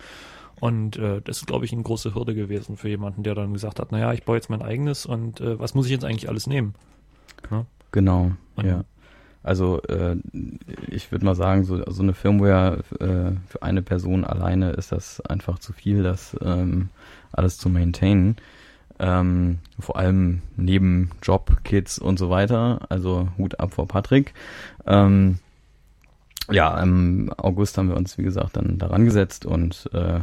Und 0.61 0.97
äh, 0.97 1.21
das 1.23 1.39
ist, 1.39 1.47
glaube 1.47 1.65
ich, 1.65 1.73
eine 1.73 1.83
große 1.83 2.15
Hürde 2.15 2.35
gewesen 2.35 2.77
für 2.77 2.89
jemanden, 2.89 3.23
der 3.23 3.35
dann 3.35 3.53
gesagt 3.53 3.81
hat, 3.81 3.91
naja, 3.93 4.13
ich 4.13 4.25
baue 4.25 4.37
jetzt 4.37 4.49
mein 4.51 4.63
eigenes 4.63 5.07
und 5.07 5.41
äh, 5.41 5.59
was 5.59 5.75
muss 5.75 5.87
ich 5.87 5.93
jetzt 5.93 6.05
eigentlich 6.05 6.29
alles 6.29 6.47
nehmen? 6.47 6.75
Genau, 7.91 8.33
Und- 8.57 8.65
ja. 8.67 8.85
Also 9.45 9.83
äh, 9.89 10.15
ich 10.87 11.11
würde 11.11 11.25
mal 11.25 11.35
sagen, 11.35 11.65
so, 11.65 11.83
so 11.91 12.03
eine 12.05 12.15
Firmware 12.15 12.85
äh, 13.01 13.33
für 13.49 13.63
eine 13.63 13.83
Person 13.83 14.25
alleine 14.25 14.71
ist 14.71 14.93
das 14.93 15.21
einfach 15.23 15.59
zu 15.59 15.73
viel, 15.73 16.05
das 16.05 16.37
ähm, 16.45 16.91
alles 17.33 17.59
zu 17.59 17.69
maintainen. 17.69 18.37
Ähm, 19.01 19.59
vor 19.81 19.97
allem 19.97 20.43
neben 20.57 21.11
Job, 21.25 21.57
Kids 21.65 21.99
und 21.99 22.21
so 22.21 22.31
weiter. 22.31 22.87
Also 22.89 23.31
Hut 23.37 23.59
ab 23.59 23.75
vor 23.75 23.89
Patrick. 23.89 24.33
Ähm, 24.87 25.41
ja, 26.51 26.81
im 26.81 27.33
August 27.37 27.79
haben 27.79 27.89
wir 27.89 27.97
uns, 27.97 28.19
wie 28.19 28.23
gesagt, 28.23 28.57
dann 28.57 28.79
daran 28.79 29.05
gesetzt 29.05 29.47
und 29.47 29.89
äh, 29.93 30.21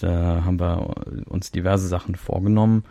da 0.00 0.44
haben 0.44 0.60
wir 0.60 0.94
uns 1.28 1.50
diverse 1.50 1.88
Sachen 1.88 2.14
vorgenommen. 2.14 2.84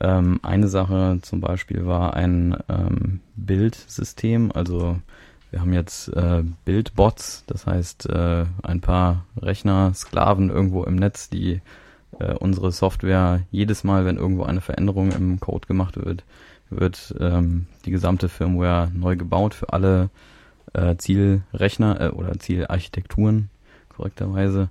Ähm, 0.00 0.40
eine 0.42 0.68
Sache 0.68 1.18
zum 1.22 1.40
Beispiel 1.40 1.86
war 1.86 2.14
ein 2.14 2.56
ähm, 2.68 3.20
Bildsystem, 3.36 4.52
also 4.52 4.98
wir 5.50 5.60
haben 5.60 5.72
jetzt 5.74 6.08
äh, 6.08 6.42
Bildbots, 6.64 7.44
das 7.46 7.66
heißt 7.66 8.08
äh, 8.08 8.46
ein 8.62 8.80
paar 8.80 9.26
Rechner, 9.36 9.92
Sklaven 9.94 10.48
irgendwo 10.48 10.84
im 10.84 10.96
Netz, 10.96 11.28
die 11.28 11.60
äh, 12.18 12.32
unsere 12.34 12.72
Software 12.72 13.42
jedes 13.50 13.84
Mal, 13.84 14.04
wenn 14.06 14.16
irgendwo 14.16 14.44
eine 14.44 14.62
Veränderung 14.62 15.12
im 15.12 15.40
Code 15.40 15.66
gemacht 15.66 16.02
wird, 16.02 16.24
wird 16.70 17.14
ähm, 17.20 17.66
die 17.84 17.90
gesamte 17.90 18.30
Firmware 18.30 18.90
neu 18.94 19.16
gebaut 19.16 19.52
für 19.52 19.72
alle 19.74 20.08
äh, 20.74 20.96
Zielrechner 20.96 22.00
äh, 22.00 22.08
oder 22.08 22.38
Zielarchitekturen 22.38 23.50
korrekterweise. 23.88 24.68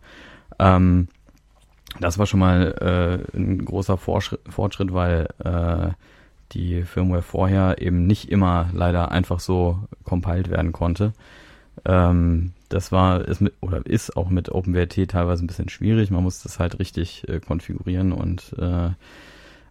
Ähm, 0.59 1.07
das 1.99 2.17
war 2.17 2.25
schon 2.25 2.39
mal 2.39 3.25
äh, 3.33 3.37
ein 3.37 3.65
großer 3.65 3.97
Fortschritt, 3.97 4.93
weil 4.93 5.27
äh, 5.43 5.91
die 6.53 6.83
Firmware 6.83 7.21
vorher 7.21 7.81
eben 7.81 8.07
nicht 8.07 8.29
immer 8.29 8.69
leider 8.73 9.11
einfach 9.11 9.39
so 9.39 9.79
compiled 10.03 10.49
werden 10.49 10.71
konnte. 10.71 11.13
Ähm, 11.85 12.53
das 12.69 12.91
war 12.91 13.27
ist 13.27 13.41
mit, 13.41 13.53
oder 13.61 13.85
ist 13.85 14.15
auch 14.15 14.29
mit 14.29 14.49
OpenWrt 14.49 15.09
teilweise 15.09 15.43
ein 15.43 15.47
bisschen 15.47 15.69
schwierig. 15.69 16.11
Man 16.11 16.23
muss 16.23 16.43
das 16.43 16.59
halt 16.59 16.79
richtig 16.79 17.27
äh, 17.27 17.39
konfigurieren 17.39 18.11
und 18.13 18.55
äh, 18.57 18.89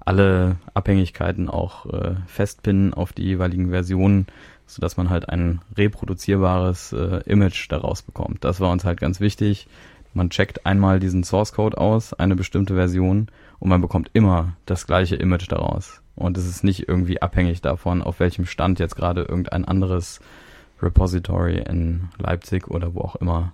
alle 0.01 0.57
Abhängigkeiten 0.75 1.49
auch 1.49 1.87
äh, 1.87 2.15
festpinnen 2.27 2.95
auf 2.95 3.13
die 3.13 3.25
jeweiligen 3.25 3.71
Versionen, 3.71 4.27
so 4.71 4.81
dass 4.81 4.97
man 4.97 5.11
halt 5.11 5.29
ein 5.29 5.61
reproduzierbares 5.77 6.93
äh, 6.93 7.23
Image 7.27 7.71
daraus 7.71 8.03
bekommt. 8.03 8.45
Das 8.45 8.61
war 8.61 8.71
uns 8.71 8.85
halt 8.85 9.01
ganz 9.01 9.21
wichtig. 9.21 9.67
Man 10.15 10.31
checkt 10.31 10.65
einmal 10.67 11.01
diesen 11.01 11.25
Source 11.25 11.53
Code 11.53 11.79
aus, 11.79 12.15
eine 12.15 12.37
bestimmte 12.37 12.75
Version, 12.75 13.29
und 13.59 13.69
man 13.69 13.81
bekommt 13.81 14.11
immer 14.13 14.57
das 14.67 14.87
gleiche 14.87 15.17
Image 15.17 15.51
daraus. 15.51 16.01
Und 16.15 16.39
es 16.39 16.47
ist 16.47 16.65
nicht 16.65 16.89
irgendwie 16.89 17.21
abhängig 17.21 17.63
davon, 17.63 18.03
auf 18.03 18.21
welchem 18.21 18.47
Stand 18.47 18.79
jetzt 18.79 18.97
gerade 18.97 19.23
irgendein 19.23 19.65
anderes 19.65 20.21
Repository 20.81 21.59
in 21.59 22.09
Leipzig 22.19 22.69
oder 22.69 22.95
wo 22.95 23.01
auch 23.01 23.17
immer 23.17 23.53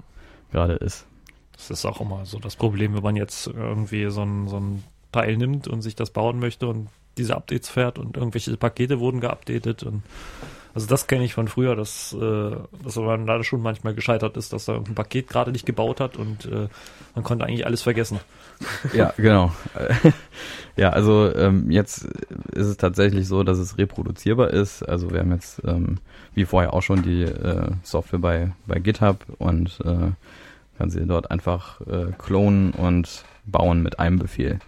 gerade 0.53 0.75
ist. 0.75 1.07
Das 1.53 1.71
ist 1.71 1.87
auch 1.87 2.01
immer 2.01 2.27
so 2.27 2.39
das 2.39 2.57
Problem, 2.57 2.95
wenn 2.95 3.03
man 3.03 3.17
jetzt 3.17 3.47
irgendwie 3.47 4.11
so 4.11 4.23
ein, 4.23 4.49
so 4.49 4.59
ein 4.59 4.85
Teil 5.13 5.37
nimmt 5.37 5.67
und 5.67 5.81
sich 5.81 5.95
das 5.95 6.11
bauen 6.11 6.39
möchte 6.39 6.69
und 6.69 6.89
diese 7.17 7.35
Updates 7.35 7.71
fährt 7.71 7.99
und 7.99 8.17
irgendwelche 8.17 8.57
Pakete 8.57 9.01
wurden 9.01 9.21
geupdatet 9.21 9.83
und 9.83 10.03
also 10.77 10.89
das 10.89 11.07
kenne 11.07 11.25
ich 11.25 11.33
von 11.33 11.49
früher, 11.49 11.75
dass, 11.75 12.13
äh, 12.13 12.51
dass 12.85 12.97
man 12.97 13.25
leider 13.25 13.45
schon 13.45 13.63
manchmal 13.63 13.95
gescheitert 13.95 14.37
ist, 14.37 14.53
dass 14.53 14.69
er 14.69 14.75
ein 14.75 14.95
Paket 14.95 15.27
gerade 15.27 15.51
nicht 15.51 15.65
gebaut 15.65 16.01
hat 16.01 16.19
und 16.19 16.45
äh, 16.45 16.69
man 17.15 17.25
konnte 17.25 17.47
eigentlich 17.47 17.65
alles 17.65 17.81
vergessen. 17.81 18.21
Ja, 18.93 19.15
genau. 19.17 19.53
ja, 20.77 20.91
also 20.91 21.35
ähm, 21.35 21.71
jetzt 21.71 22.05
ist 22.53 22.67
es 22.67 22.77
tatsächlich 22.77 23.27
so, 23.27 23.43
dass 23.43 23.57
es 23.57 23.79
reproduzierbar 23.79 24.51
ist. 24.51 24.83
Also 24.83 25.11
wir 25.11 25.21
haben 25.21 25.33
jetzt 25.33 25.63
ähm, 25.67 25.97
wie 26.35 26.45
vorher 26.45 26.75
auch 26.75 26.83
schon 26.83 27.03
die 27.03 27.23
äh, 27.23 27.71
Software 27.83 28.19
bei, 28.19 28.53
bei 28.67 28.79
GitHub 28.79 29.25
und 29.39 29.81
äh, 29.83 30.11
kann 30.77 30.91
sie 30.91 31.07
dort 31.07 31.31
einfach 31.31 31.81
äh, 31.87 32.13
klonen 32.19 32.73
und 32.73 33.25
bauen 33.47 33.83
mit 33.83 33.99
einem 33.99 34.19
Befehl. 34.19 34.59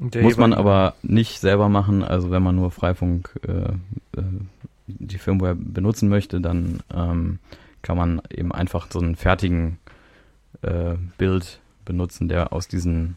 Muss 0.00 0.36
man 0.36 0.52
aber 0.52 0.94
nicht 1.04 1.38
selber 1.38 1.68
machen. 1.68 2.02
Also 2.02 2.32
wenn 2.32 2.42
man 2.42 2.56
nur 2.56 2.72
Freifunk 2.72 3.38
äh, 3.46 4.18
äh, 4.18 4.24
die 4.86 5.18
Firmware 5.18 5.54
benutzen 5.54 6.08
möchte, 6.08 6.40
dann 6.40 6.80
ähm, 6.92 7.38
kann 7.82 7.96
man 7.96 8.22
eben 8.30 8.52
einfach 8.52 8.88
so 8.90 8.98
einen 8.98 9.16
fertigen 9.16 9.78
äh, 10.62 10.94
Bild 11.18 11.60
benutzen, 11.84 12.28
der 12.28 12.52
aus 12.52 12.68
diesen 12.68 13.16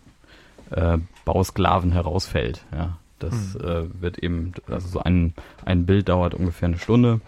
äh, 0.71 0.97
Bausklaven 1.25 1.91
herausfällt. 1.91 2.63
Ja, 2.73 2.97
das 3.19 3.55
mhm. 3.55 3.61
äh, 3.61 4.01
wird 4.01 4.19
eben, 4.19 4.53
also 4.67 4.87
so 4.87 4.99
ein, 4.99 5.33
ein 5.65 5.85
Bild 5.85 6.09
dauert 6.09 6.33
ungefähr 6.33 6.67
eine 6.67 6.79
Stunde 6.79 7.21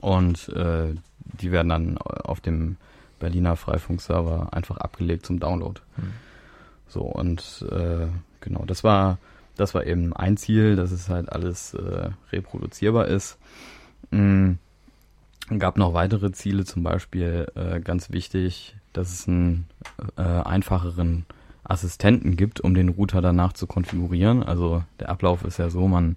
und 0.00 0.48
äh, 0.50 0.94
die 1.40 1.52
werden 1.52 1.68
dann 1.68 1.98
auf 1.98 2.40
dem 2.40 2.76
Berliner 3.18 3.56
Freifunkserver 3.56 4.48
einfach 4.52 4.78
abgelegt 4.78 5.26
zum 5.26 5.38
Download. 5.38 5.80
Mhm. 5.96 6.12
So 6.88 7.02
und 7.02 7.64
äh, 7.70 8.08
genau, 8.40 8.64
das 8.66 8.84
war 8.84 9.18
das 9.56 9.74
war 9.74 9.86
eben 9.86 10.12
ein 10.14 10.36
Ziel, 10.36 10.76
dass 10.76 10.90
es 10.90 11.08
halt 11.08 11.30
alles 11.30 11.74
äh, 11.74 12.10
reproduzierbar 12.32 13.06
ist. 13.06 13.38
Mhm. 14.10 14.58
Gab 15.58 15.76
noch 15.76 15.92
weitere 15.92 16.32
Ziele, 16.32 16.64
zum 16.64 16.82
Beispiel 16.82 17.46
äh, 17.54 17.80
ganz 17.80 18.10
wichtig, 18.10 18.76
dass 18.92 19.12
es 19.12 19.28
einen 19.28 19.66
äh, 20.16 20.22
einfacheren 20.22 21.26
Assistenten 21.64 22.36
gibt, 22.36 22.60
um 22.60 22.74
den 22.74 22.88
Router 22.88 23.20
danach 23.20 23.52
zu 23.52 23.66
konfigurieren. 23.66 24.42
Also 24.42 24.84
der 25.00 25.08
Ablauf 25.10 25.44
ist 25.44 25.58
ja 25.58 25.68
so, 25.68 25.88
man 25.88 26.16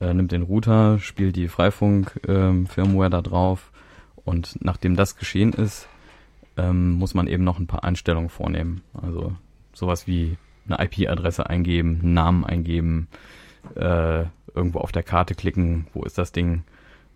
äh, 0.00 0.12
nimmt 0.12 0.32
den 0.32 0.42
Router, 0.42 0.98
spielt 0.98 1.36
die 1.36 1.48
Freifunk-Firmware 1.48 3.06
ähm, 3.06 3.10
da 3.10 3.22
drauf 3.22 3.70
und 4.24 4.58
nachdem 4.64 4.96
das 4.96 5.16
geschehen 5.16 5.52
ist, 5.52 5.88
ähm, 6.56 6.92
muss 6.92 7.14
man 7.14 7.26
eben 7.26 7.44
noch 7.44 7.58
ein 7.58 7.66
paar 7.66 7.84
Einstellungen 7.84 8.30
vornehmen. 8.30 8.82
Also 9.00 9.34
sowas 9.72 10.06
wie 10.06 10.36
eine 10.68 10.84
IP-Adresse 10.84 11.48
eingeben, 11.48 12.00
einen 12.02 12.14
Namen 12.14 12.44
eingeben, 12.44 13.08
äh, 13.74 14.24
irgendwo 14.54 14.78
auf 14.78 14.92
der 14.92 15.02
Karte 15.02 15.34
klicken, 15.34 15.86
wo 15.92 16.02
ist 16.04 16.18
das 16.18 16.32
Ding, 16.32 16.64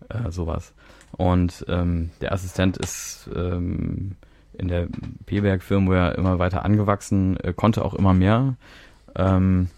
äh, 0.09 0.31
sowas. 0.31 0.73
Und 1.11 1.65
ähm, 1.67 2.11
der 2.21 2.33
Assistent 2.33 2.77
ist 2.77 3.29
ähm, 3.35 4.15
in 4.53 4.67
der 4.67 4.87
P-Werk-Firmware 5.25 6.13
immer 6.15 6.39
weiter 6.39 6.65
angewachsen, 6.65 7.37
äh, 7.37 7.53
konnte 7.53 7.83
auch 7.83 7.93
immer 7.93 8.13
mehr. 8.13 8.55
Ähm, 9.15 9.69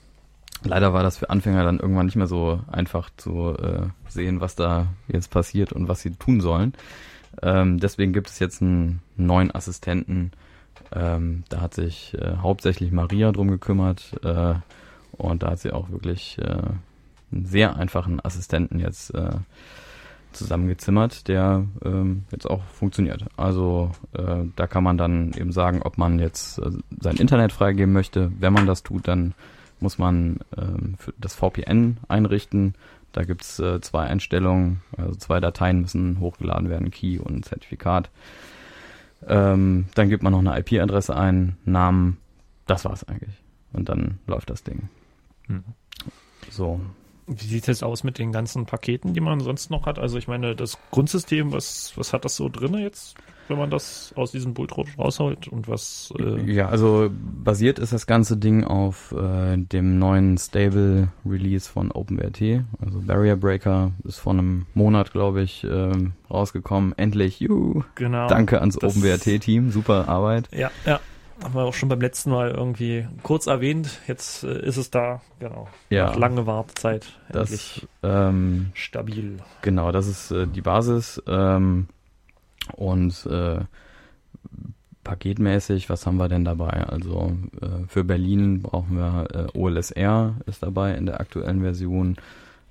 leider 0.63 0.93
war 0.93 1.03
das 1.03 1.17
für 1.17 1.29
Anfänger 1.29 1.63
dann 1.63 1.79
irgendwann 1.79 2.07
nicht 2.07 2.15
mehr 2.15 2.27
so 2.27 2.59
einfach 2.67 3.09
zu 3.15 3.55
äh, 3.57 3.87
sehen, 4.07 4.41
was 4.41 4.55
da 4.55 4.87
jetzt 5.07 5.31
passiert 5.31 5.71
und 5.71 5.87
was 5.87 6.01
sie 6.01 6.11
tun 6.11 6.41
sollen. 6.41 6.73
Ähm, 7.41 7.79
deswegen 7.79 8.11
gibt 8.11 8.29
es 8.29 8.39
jetzt 8.39 8.61
einen 8.61 9.01
neuen 9.15 9.53
Assistenten, 9.53 10.31
ähm, 10.93 11.43
da 11.49 11.61
hat 11.61 11.73
sich 11.73 12.15
äh, 12.15 12.37
hauptsächlich 12.37 12.91
Maria 12.91 13.31
drum 13.31 13.49
gekümmert 13.49 14.13
äh, 14.23 14.55
und 15.13 15.43
da 15.43 15.51
hat 15.51 15.59
sie 15.59 15.71
auch 15.71 15.89
wirklich 15.89 16.37
äh, 16.39 16.43
einen 17.31 17.45
sehr 17.45 17.75
einfachen 17.75 18.23
Assistenten 18.23 18.79
jetzt 18.79 19.13
äh, 19.13 19.31
zusammengezimmert, 20.33 21.27
der 21.27 21.65
ähm, 21.83 22.23
jetzt 22.31 22.49
auch 22.49 22.63
funktioniert. 22.63 23.25
Also 23.37 23.91
äh, 24.13 24.45
da 24.55 24.67
kann 24.67 24.83
man 24.83 24.97
dann 24.97 25.33
eben 25.33 25.51
sagen, 25.51 25.81
ob 25.81 25.97
man 25.97 26.19
jetzt 26.19 26.59
äh, 26.59 26.71
sein 26.99 27.17
Internet 27.17 27.51
freigeben 27.51 27.93
möchte. 27.93 28.31
Wenn 28.39 28.53
man 28.53 28.65
das 28.65 28.83
tut, 28.83 29.07
dann 29.07 29.33
muss 29.79 29.97
man 29.97 30.39
ähm, 30.57 30.95
das 31.17 31.35
VPN 31.35 31.97
einrichten. 32.07 32.75
Da 33.11 33.23
gibt's 33.23 33.59
äh, 33.59 33.81
zwei 33.81 34.03
Einstellungen, 34.03 34.81
also 34.97 35.15
zwei 35.15 35.39
Dateien 35.39 35.81
müssen 35.81 36.19
hochgeladen 36.19 36.69
werden, 36.69 36.91
Key 36.91 37.19
und 37.19 37.43
Zertifikat. 37.43 38.09
Ähm, 39.27 39.85
dann 39.95 40.09
gibt 40.09 40.23
man 40.23 40.33
noch 40.33 40.39
eine 40.39 40.57
IP-Adresse 40.59 41.15
ein, 41.15 41.57
Namen, 41.65 42.17
das 42.65 42.85
war's 42.85 43.03
eigentlich. 43.03 43.35
Und 43.73 43.89
dann 43.89 44.19
läuft 44.27 44.49
das 44.49 44.63
Ding. 44.63 44.89
Mhm. 45.47 45.63
So. 46.49 46.81
Wie 47.27 47.45
sieht 47.45 47.61
es 47.63 47.67
jetzt 47.67 47.83
aus 47.83 48.03
mit 48.03 48.17
den 48.17 48.31
ganzen 48.31 48.65
Paketen, 48.65 49.13
die 49.13 49.21
man 49.21 49.39
sonst 49.39 49.69
noch 49.69 49.85
hat? 49.85 49.99
Also 49.99 50.17
ich 50.17 50.27
meine, 50.27 50.55
das 50.55 50.77
Grundsystem, 50.89 51.51
was, 51.51 51.93
was 51.95 52.13
hat 52.13 52.25
das 52.25 52.35
so 52.35 52.49
drin 52.49 52.73
jetzt? 52.73 53.15
Wenn 53.51 53.59
man 53.59 53.69
das 53.69 54.13
aus 54.15 54.31
diesem 54.31 54.53
Bultrot 54.53 54.87
rausholt 54.97 55.47
und 55.47 55.67
was. 55.67 56.13
Äh 56.17 56.51
ja, 56.51 56.69
also 56.69 57.09
basiert 57.11 57.77
ist 57.77 57.93
das 57.93 58.07
ganze 58.07 58.37
Ding 58.37 58.63
auf 58.63 59.11
äh, 59.11 59.57
dem 59.57 59.99
neuen 59.99 60.37
Stable 60.37 61.09
Release 61.25 61.69
von 61.69 61.91
OpenWrt. 61.91 62.63
Also 62.83 63.01
Barrier 63.05 63.35
Breaker 63.35 63.91
ist 64.03 64.17
vor 64.17 64.33
einem 64.33 64.65
Monat, 64.73 65.11
glaube 65.11 65.41
ich, 65.41 65.63
äh, 65.63 65.91
rausgekommen. 66.29 66.93
Endlich, 66.97 67.39
juhu. 67.39 67.83
Genau. 67.95 68.27
Danke 68.27 68.61
ans 68.61 68.81
OpenWrt-Team, 68.81 69.71
super 69.71 70.07
Arbeit. 70.07 70.49
Ja, 70.51 70.71
ja. 70.85 70.99
Haben 71.43 71.55
wir 71.55 71.63
auch 71.63 71.73
schon 71.73 71.89
beim 71.89 72.01
letzten 72.01 72.29
Mal 72.29 72.51
irgendwie 72.51 73.07
kurz 73.23 73.47
erwähnt. 73.47 73.99
Jetzt 74.07 74.43
äh, 74.43 74.63
ist 74.63 74.77
es 74.77 74.91
da, 74.91 75.21
genau. 75.39 75.67
Ja. 75.89 76.07
Nach 76.07 76.15
lange 76.15 76.45
Wartezeit. 76.45 77.19
Das, 77.31 77.81
ähm, 78.03 78.71
stabil. 78.75 79.37
Genau, 79.63 79.91
das 79.91 80.07
ist 80.07 80.31
äh, 80.31 80.45
die 80.45 80.61
Basis. 80.61 81.21
Ähm, 81.27 81.87
und 82.75 83.25
äh, 83.25 83.59
paketmäßig, 85.03 85.89
was 85.89 86.05
haben 86.05 86.17
wir 86.17 86.29
denn 86.29 86.45
dabei? 86.45 86.69
Also 86.87 87.35
äh, 87.61 87.87
für 87.87 88.03
Berlin 88.03 88.61
brauchen 88.61 88.97
wir 88.97 89.27
äh, 89.33 89.57
OLSR 89.57 90.35
ist 90.45 90.63
dabei 90.63 90.95
in 90.95 91.05
der 91.05 91.19
aktuellen 91.19 91.61
Version. 91.61 92.17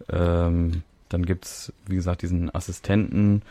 Ähm, 0.09 0.83
dann 1.09 1.27
gibt's 1.27 1.73
wie 1.87 1.97
gesagt, 1.97 2.23
diesen 2.23 2.55
Assistenten. 2.55 3.43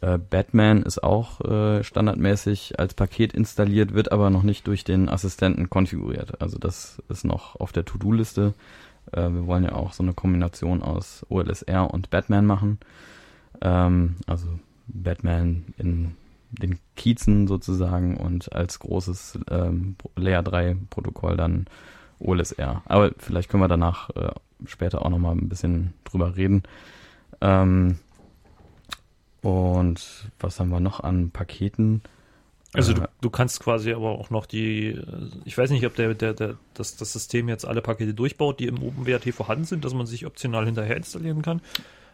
Äh, 0.00 0.18
Batman 0.18 0.82
ist 0.82 1.02
auch 1.02 1.40
äh, 1.42 1.82
standardmäßig 1.82 2.78
als 2.78 2.94
Paket 2.94 3.34
installiert, 3.34 3.94
wird 3.94 4.12
aber 4.12 4.30
noch 4.30 4.42
nicht 4.44 4.66
durch 4.66 4.84
den 4.84 5.08
Assistenten 5.08 5.68
konfiguriert. 5.68 6.40
Also 6.40 6.58
das 6.58 7.02
ist 7.08 7.24
noch 7.24 7.56
auf 7.56 7.72
der 7.72 7.84
To-Do-Liste. 7.84 8.54
Äh, 9.12 9.30
wir 9.30 9.46
wollen 9.46 9.64
ja 9.64 9.72
auch 9.72 9.92
so 9.92 10.02
eine 10.02 10.14
Kombination 10.14 10.82
aus 10.82 11.26
OLSR 11.28 11.92
und 11.92 12.10
Batman 12.10 12.46
machen. 12.46 12.78
Ähm, 13.60 14.16
also 14.26 14.46
Batman 14.94 15.74
in 15.78 16.16
den 16.50 16.78
Kiezen 16.96 17.46
sozusagen 17.46 18.16
und 18.16 18.52
als 18.52 18.78
großes 18.80 19.38
ähm, 19.50 19.96
Layer 20.16 20.42
3 20.42 20.76
Protokoll 20.90 21.36
dann 21.36 21.66
OLSR. 22.18 22.82
Aber 22.86 23.12
vielleicht 23.18 23.48
können 23.48 23.62
wir 23.62 23.68
danach 23.68 24.10
äh, 24.10 24.32
später 24.66 25.04
auch 25.04 25.10
nochmal 25.10 25.36
ein 25.36 25.48
bisschen 25.48 25.94
drüber 26.04 26.36
reden. 26.36 26.62
Ähm, 27.40 27.98
Und 29.42 30.30
was 30.38 30.60
haben 30.60 30.68
wir 30.70 30.80
noch 30.80 31.00
an 31.00 31.30
Paketen? 31.30 32.02
Also 32.72 32.92
du, 32.92 33.02
Äh, 33.02 33.08
du 33.20 33.30
kannst 33.30 33.60
quasi 33.60 33.92
aber 33.92 34.10
auch 34.10 34.30
noch 34.30 34.46
die, 34.46 34.88
äh, 34.88 35.30
ich 35.44 35.56
weiß 35.56 35.70
nicht, 35.70 35.84
ob 35.86 35.94
der, 35.96 36.14
der, 36.14 36.34
der, 36.34 36.56
das, 36.74 36.96
das 36.96 37.12
System 37.12 37.48
jetzt 37.48 37.64
alle 37.66 37.82
Pakete 37.82 38.14
durchbaut, 38.14 38.60
die 38.60 38.66
im 38.66 38.82
OpenWrt 38.82 39.34
vorhanden 39.34 39.64
sind, 39.64 39.84
dass 39.84 39.94
man 39.94 40.06
sich 40.06 40.26
optional 40.26 40.66
hinterher 40.66 40.96
installieren 40.96 41.42
kann. 41.42 41.62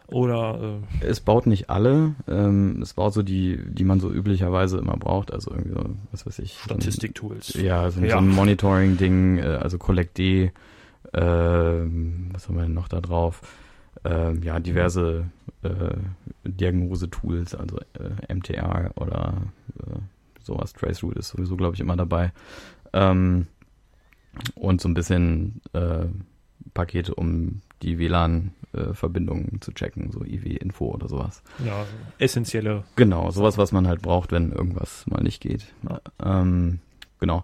Oder 0.09 0.79
äh, 1.01 1.05
Es 1.05 1.19
baut 1.19 1.47
nicht 1.47 1.69
alle, 1.69 2.15
ähm, 2.29 2.79
es 2.81 2.93
baut 2.93 3.13
so 3.13 3.23
die, 3.23 3.59
die 3.67 3.83
man 3.83 3.99
so 3.99 4.09
üblicherweise 4.11 4.77
immer 4.77 4.95
braucht, 4.95 5.33
also 5.33 5.51
irgendwie 5.51 5.73
so, 5.73 5.85
was 6.11 6.25
weiß 6.25 6.39
ich. 6.39 6.57
Statistik-Tools. 6.59 7.55
Ja, 7.55 7.91
so, 7.91 7.99
Ja. 8.01 8.11
so 8.11 8.17
ein 8.19 8.29
Monitoring-Ding, 8.29 9.39
äh, 9.39 9.41
also 9.61 9.77
Collect 9.77 10.17
D, 10.17 10.51
ähm, 11.13 12.29
was 12.31 12.47
haben 12.47 12.55
wir 12.55 12.63
denn 12.63 12.73
noch 12.73 12.87
da 12.87 13.01
drauf? 13.01 13.41
Ähm, 14.05 14.43
ja, 14.43 14.59
diverse 14.59 15.25
äh, 15.63 15.95
Diagnose-Tools, 16.45 17.55
also 17.55 17.77
äh, 17.99 18.33
MTR 18.33 18.91
oder 18.95 19.33
äh, 19.85 19.97
sowas. 20.41 20.73
Traceroute 20.73 21.19
ist 21.19 21.29
sowieso, 21.29 21.57
glaube 21.57 21.75
ich, 21.75 21.81
immer 21.81 21.97
dabei. 21.97 22.31
Ähm, 22.93 23.47
und 24.55 24.79
so 24.81 24.87
ein 24.87 24.93
bisschen 24.93 25.61
äh, 25.73 26.05
Pakete, 26.73 27.15
um 27.15 27.61
die 27.81 27.99
WLAN-Verbindungen 27.99 29.61
zu 29.61 29.71
checken, 29.71 30.11
so 30.11 30.23
IW-Info 30.23 30.85
oder 30.85 31.07
sowas. 31.07 31.43
Ja, 31.65 31.85
essentielle. 32.17 32.83
Genau, 32.95 33.31
sowas, 33.31 33.57
was 33.57 33.71
man 33.71 33.87
halt 33.87 34.01
braucht, 34.01 34.31
wenn 34.31 34.51
irgendwas 34.51 35.05
mal 35.07 35.21
nicht 35.21 35.41
geht. 35.41 35.73
Ja. 35.89 36.01
Ähm, 36.23 36.79
genau. 37.19 37.43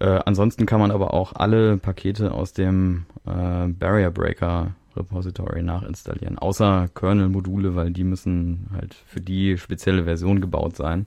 Äh, 0.00 0.20
ansonsten 0.26 0.66
kann 0.66 0.80
man 0.80 0.90
aber 0.90 1.14
auch 1.14 1.34
alle 1.34 1.76
Pakete 1.76 2.32
aus 2.32 2.52
dem 2.52 3.06
äh, 3.26 3.68
Barrier 3.68 4.10
Breaker 4.10 4.72
Repository 4.96 5.62
nachinstallieren, 5.62 6.38
außer 6.38 6.88
Kernel-Module, 6.94 7.74
weil 7.74 7.90
die 7.90 8.04
müssen 8.04 8.68
halt 8.72 8.94
für 8.94 9.20
die 9.20 9.58
spezielle 9.58 10.04
Version 10.04 10.40
gebaut 10.40 10.76
sein. 10.76 11.06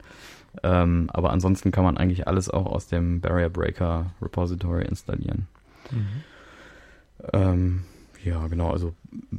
Ähm, 0.63 1.09
aber 1.13 1.31
ansonsten 1.31 1.71
kann 1.71 1.83
man 1.83 1.97
eigentlich 1.97 2.27
alles 2.27 2.49
auch 2.49 2.65
aus 2.65 2.87
dem 2.87 3.21
Barrier 3.21 3.49
Breaker 3.49 4.07
Repository 4.21 4.85
installieren. 4.85 5.47
Ähm, 7.33 7.83
ja, 8.27 8.47
genau. 8.47 8.71
Also 8.71 8.93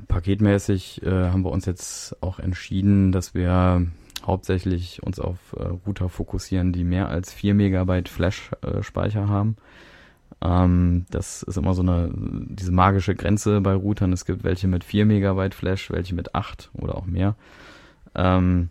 paketmäßig 0.09 1.03
äh, 1.03 1.11
haben 1.11 1.45
wir 1.45 1.51
uns 1.51 1.67
jetzt 1.67 2.21
auch 2.23 2.39
entschieden, 2.39 3.13
dass 3.13 3.35
wir 3.35 3.87
hauptsächlich 4.27 5.03
uns 5.03 5.21
auf 5.21 5.39
äh, 5.57 5.63
Router 5.87 6.09
fokussieren, 6.09 6.73
die 6.73 6.85
mehr 6.85 7.09
als 7.09 7.33
4 7.33 7.55
Megabyte 7.55 8.09
Flash-Speicher 8.09 9.29
haben. 9.29 9.57
Ähm, 10.43 11.07
das 11.11 11.43
ist 11.43 11.57
immer 11.57 11.75
so 11.75 11.83
eine, 11.83 12.11
diese 12.15 12.73
magische 12.73 13.15
Grenze 13.15 13.61
bei 13.61 13.75
Routern. 13.75 14.13
Es 14.13 14.25
gibt 14.25 14.45
welche 14.45 14.69
mit 14.69 14.85
4 14.85 15.07
Megabyte 15.07 15.55
Flash, 15.55 15.91
welche 15.91 16.15
mit 16.15 16.35
8 16.35 16.71
oder 16.75 16.97
auch 16.97 17.07
mehr. 17.07 17.35
Ähm, 18.15 18.71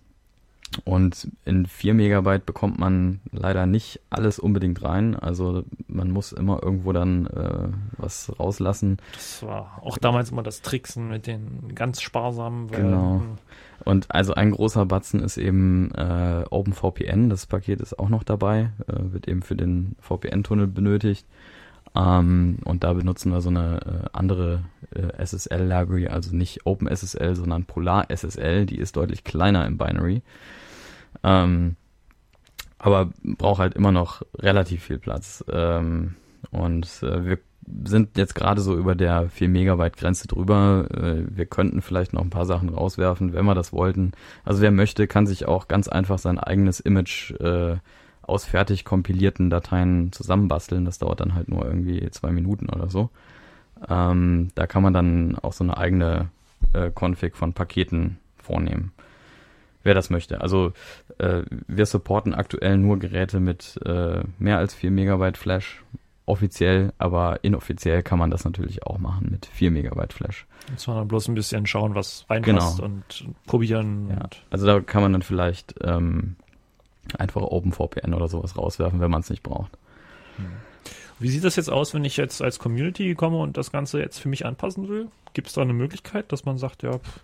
und 0.84 1.30
in 1.46 1.66
4 1.66 1.94
Megabyte 1.94 2.46
bekommt 2.46 2.78
man 2.80 3.20
leider 3.32 3.66
nicht 3.66 4.02
alles 4.10 4.38
unbedingt 4.40 4.84
rein. 4.84 5.16
Also 5.16 5.64
man 5.88 6.12
muss 6.12 6.32
immer 6.32 6.62
irgendwo 6.62 6.92
dann 6.92 7.28
äh, 7.28 7.70
was 7.98 8.32
rauslassen. 8.40 8.98
Das 9.14 9.44
war 9.44 9.82
auch 9.82 9.98
damals 9.98 10.32
immer 10.32 10.44
das 10.44 10.62
Tricksen 10.62 11.10
mit 11.10 11.28
den 11.28 11.74
ganz 11.74 12.02
sparsamen. 12.02 12.68
Genau. 12.68 13.22
Und 13.86 14.08
also 14.14 14.34
ein 14.34 14.52
großer 14.52 14.86
Batzen 14.86 15.22
ist 15.22 15.38
eben 15.38 15.92
äh, 15.92 16.44
OpenVPN. 16.50 17.30
Das 17.30 17.46
Paket 17.46 17.80
ist 17.80 17.98
auch 17.98 18.10
noch 18.10 18.24
dabei, 18.24 18.72
äh, 18.88 18.94
wird 19.14 19.28
eben 19.28 19.42
für 19.42 19.56
den 19.56 19.96
VPN-Tunnel 20.02 20.68
benötigt. 20.68 21.26
Ähm, 21.98 22.60
und 22.64 22.84
da 22.84 22.94
benutzen 22.94 23.32
wir 23.32 23.42
so 23.42 23.50
eine 23.50 23.80
äh, 23.82 24.10
andere 24.14 24.64
äh, 24.94 25.26
SSL-Library, 25.26 26.08
also 26.08 26.36
nicht 26.36 26.66
OpenSSL, 26.66 27.36
sondern 27.36 27.66
PolarSSL. 27.66 28.66
Die 28.66 28.78
ist 28.78 28.96
deutlich 28.96 29.24
kleiner 29.24 29.66
im 29.66 29.78
Binary. 29.78 30.22
Ähm, 31.24 31.76
aber 32.78 33.10
braucht 33.24 33.60
halt 33.60 33.74
immer 33.74 33.92
noch 33.92 34.22
relativ 34.38 34.84
viel 34.84 35.00
Platz. 35.00 35.44
Ähm, 35.50 36.16
und 36.52 36.88
äh, 37.02 37.26
wir 37.26 37.40
sind 37.86 38.18
jetzt 38.18 38.36
gerade 38.36 38.62
so 38.62 38.78
über 38.78 38.96
der 38.96 39.30
4 39.30 39.50
Megabyte 39.50 39.98
Grenze 39.98 40.28
drüber. 40.28 40.88
Äh, 40.94 41.24
wir 41.36 41.48
könnten 41.48 41.82
vielleicht 41.82 42.14
noch 42.14 42.22
ein 42.22 42.30
paar 42.30 42.46
Sachen 42.46 42.70
rauswerfen, 42.70 43.34
wenn 43.34 43.46
wir 43.46 43.56
das 43.56 43.74
wollten. 43.74 44.12
Also 44.46 44.62
wer 44.62 44.72
möchte, 44.72 45.08
kann 45.08 45.26
sich 45.26 45.48
auch 45.48 45.68
ganz 45.68 45.88
einfach 45.88 46.20
sein 46.20 46.38
eigenes 46.38 46.80
Image 46.80 47.32
äh, 47.40 47.78
aus 48.28 48.46
fertig 48.46 48.86
kompilierten 48.86 49.50
Dateien 49.50 50.12
zusammenbasteln. 50.12 50.86
Das 50.86 51.00
dauert 51.00 51.20
dann 51.22 51.34
halt 51.36 51.48
nur 51.50 51.66
irgendwie 51.66 52.10
zwei 52.12 52.32
Minuten 52.32 52.70
oder 52.70 52.90
so. 52.90 53.10
Ähm, 53.88 54.50
da 54.56 54.68
kann 54.68 54.84
man 54.84 54.94
dann 54.94 55.38
auch 55.40 55.54
so 55.54 55.64
eine 55.64 55.78
eigene 55.78 56.30
äh, 56.74 56.90
Config 56.94 57.36
von 57.36 57.54
Paketen 57.54 58.18
vornehmen. 58.38 58.92
Wer 59.84 59.94
das 59.94 60.10
möchte. 60.10 60.42
Also 60.42 60.74
äh, 61.20 61.44
wir 61.68 61.86
supporten 61.86 62.34
aktuell 62.34 62.78
nur 62.78 63.00
Geräte 63.00 63.40
mit 63.40 63.80
äh, 63.86 64.22
mehr 64.40 64.58
als 64.58 64.74
4 64.74 64.92
Megabyte 64.92 65.38
Flash 65.38 65.84
offiziell, 66.26 66.92
aber 66.98 67.42
inoffiziell 67.46 68.04
kann 68.04 68.20
man 68.20 68.30
das 68.30 68.44
natürlich 68.44 68.84
auch 68.86 68.98
machen 68.98 69.30
mit 69.32 69.46
4 69.46 69.72
Megabyte 69.72 70.12
Flash. 70.12 70.46
Muss 70.74 70.88
man 70.88 70.98
dann 70.98 71.08
bloß 71.08 71.30
ein 71.30 71.36
bisschen 71.36 71.66
schauen, 71.68 71.96
was 71.96 72.26
reinpasst 72.30 72.78
Genau. 72.80 72.86
und 72.90 73.30
probieren. 73.46 74.10
Ja. 74.10 74.24
Und 74.24 74.44
Also 74.50 74.66
da 74.66 74.82
kann 74.82 75.04
man 75.04 75.14
dann 75.14 75.22
vielleicht 75.22 75.76
ähm, 75.82 76.36
einfach 77.16 77.42
OpenVPN 77.42 78.14
oder 78.14 78.28
sowas 78.28 78.58
rauswerfen, 78.58 79.00
wenn 79.00 79.12
man 79.12 79.22
es 79.22 79.30
nicht 79.30 79.44
braucht. 79.44 79.78
Wie 81.20 81.30
sieht 81.30 81.44
das 81.44 81.56
jetzt 81.56 81.72
aus, 81.72 81.94
wenn 81.94 82.06
ich 82.06 82.18
jetzt 82.18 82.42
als 82.42 82.60
Community 82.60 83.16
komme 83.16 83.38
und 83.38 83.58
das 83.58 83.72
Ganze 83.72 84.00
jetzt 84.00 84.20
für 84.20 84.30
mich 84.30 84.46
anpassen 84.46 84.88
will? 84.88 85.08
Gibt 85.34 85.48
es 85.48 85.54
da 85.54 85.62
eine 85.62 85.74
Möglichkeit, 85.74 86.32
dass 86.32 86.46
man 86.46 86.58
sagt, 86.58 86.84
ja, 86.84 87.00
pf, 87.00 87.22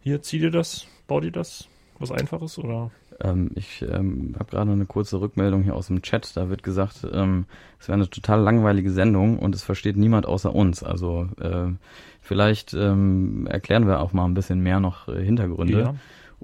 hier 0.00 0.22
zieh 0.22 0.38
dir 0.38 0.50
das, 0.50 0.86
bau 1.08 1.20
dir 1.20 1.32
das, 1.32 1.68
was 1.98 2.12
Einfaches 2.12 2.58
oder? 2.58 2.90
Ähm, 3.20 3.50
ich 3.56 3.82
ähm, 3.82 4.34
habe 4.38 4.50
gerade 4.50 4.70
eine 4.70 4.86
kurze 4.86 5.20
Rückmeldung 5.20 5.64
hier 5.64 5.74
aus 5.74 5.88
dem 5.88 6.02
Chat. 6.02 6.36
Da 6.36 6.48
wird 6.48 6.62
gesagt, 6.62 7.06
ähm, 7.12 7.46
es 7.80 7.88
wäre 7.88 7.96
eine 7.96 8.08
total 8.08 8.40
langweilige 8.40 8.92
Sendung 8.92 9.38
und 9.40 9.54
es 9.54 9.64
versteht 9.64 9.96
niemand 9.96 10.26
außer 10.26 10.54
uns. 10.54 10.84
Also 10.84 11.28
äh, 11.40 11.72
vielleicht 12.20 12.74
ähm, 12.74 13.48
erklären 13.48 13.88
wir 13.88 14.00
auch 14.00 14.12
mal 14.12 14.26
ein 14.26 14.34
bisschen 14.34 14.60
mehr 14.60 14.78
noch 14.78 15.08
äh, 15.08 15.24
Hintergründe. 15.24 15.80
Ja. 15.80 15.94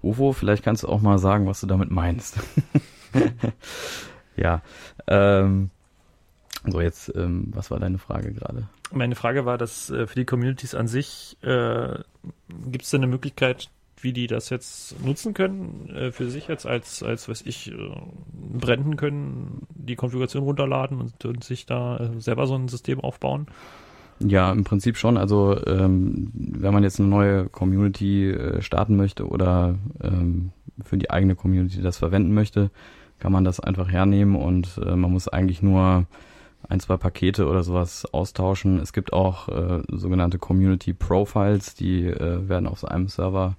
Ufo, 0.05 0.33
vielleicht 0.33 0.62
kannst 0.62 0.83
du 0.83 0.88
auch 0.88 1.01
mal 1.01 1.19
sagen, 1.19 1.47
was 1.47 1.61
du 1.61 1.67
damit 1.67 1.90
meinst. 1.90 2.38
ja. 4.37 4.62
Ähm, 5.07 5.71
so, 6.67 6.81
jetzt, 6.81 7.12
ähm, 7.14 7.49
was 7.55 7.71
war 7.71 7.79
deine 7.79 7.99
Frage 7.99 8.33
gerade? 8.33 8.69
Meine 8.90 9.17
Frage 9.17 9.45
war, 9.45 9.59
dass 9.59 9.90
äh, 9.90 10.07
für 10.07 10.14
die 10.14 10.25
Communities 10.25 10.75
an 10.75 10.88
sich 10.88 11.37
äh, 11.43 11.99
gibt 12.71 12.85
es 12.85 12.90
denn 12.90 13.03
eine 13.03 13.11
Möglichkeit, 13.11 13.71
wie 14.01 14.12
die 14.12 14.27
das 14.27 14.51
jetzt 14.51 15.03
nutzen 15.05 15.35
können, 15.35 15.90
äh, 15.90 16.12
für 16.12 16.31
sich 16.31 16.49
jetzt 16.49 16.67
als, 16.67 17.03
als 17.03 17.29
weiß 17.29 17.43
ich, 17.47 17.73
äh, 17.73 17.77
brennen 18.33 18.97
können, 18.97 19.67
die 19.71 19.97
Konfiguration 19.97 20.43
runterladen 20.43 21.01
und, 21.01 21.25
und 21.25 21.45
sich 21.45 21.67
da 21.67 21.97
äh, 21.97 22.21
selber 22.21 22.47
so 22.47 22.55
ein 22.55 22.69
System 22.69 23.01
aufbauen? 23.01 23.47
Ja, 24.20 24.53
im 24.53 24.64
Prinzip 24.64 24.96
schon. 24.96 25.16
Also 25.16 25.59
ähm, 25.66 26.31
wenn 26.35 26.72
man 26.72 26.83
jetzt 26.83 27.00
eine 27.00 27.09
neue 27.09 27.48
Community 27.48 28.31
äh, 28.31 28.62
starten 28.62 28.96
möchte 28.96 29.27
oder 29.27 29.74
ähm, 30.03 30.53
für 30.83 30.96
die 30.96 31.11
eigene 31.11 31.35
Community 31.35 31.83
das 31.83 31.98
verwenden 31.98 32.33
möchte, 32.33 32.70
kann 33.18 33.33
man 33.33 33.44
das 33.44 33.61
einfach 33.61 33.90
hernehmen 33.90 34.37
und 34.37 34.79
äh, 34.85 34.96
man 34.96 35.11
muss 35.11 35.29
eigentlich 35.29 35.62
nur 35.62 36.07
ein, 36.68 36.81
zwei 36.81 36.96
Pakete 36.96 37.46
oder 37.46 37.62
sowas 37.62 38.07
austauschen. 38.12 38.79
Es 38.81 38.92
gibt 38.92 39.12
auch 39.12 39.48
äh, 39.48 39.83
sogenannte 39.88 40.38
Community 40.38 40.92
Profiles, 40.92 41.74
die 41.74 42.07
äh, 42.07 42.48
werden 42.48 42.66
auf 42.66 42.81
so 42.81 42.87
einem 42.87 43.09
Server 43.09 43.57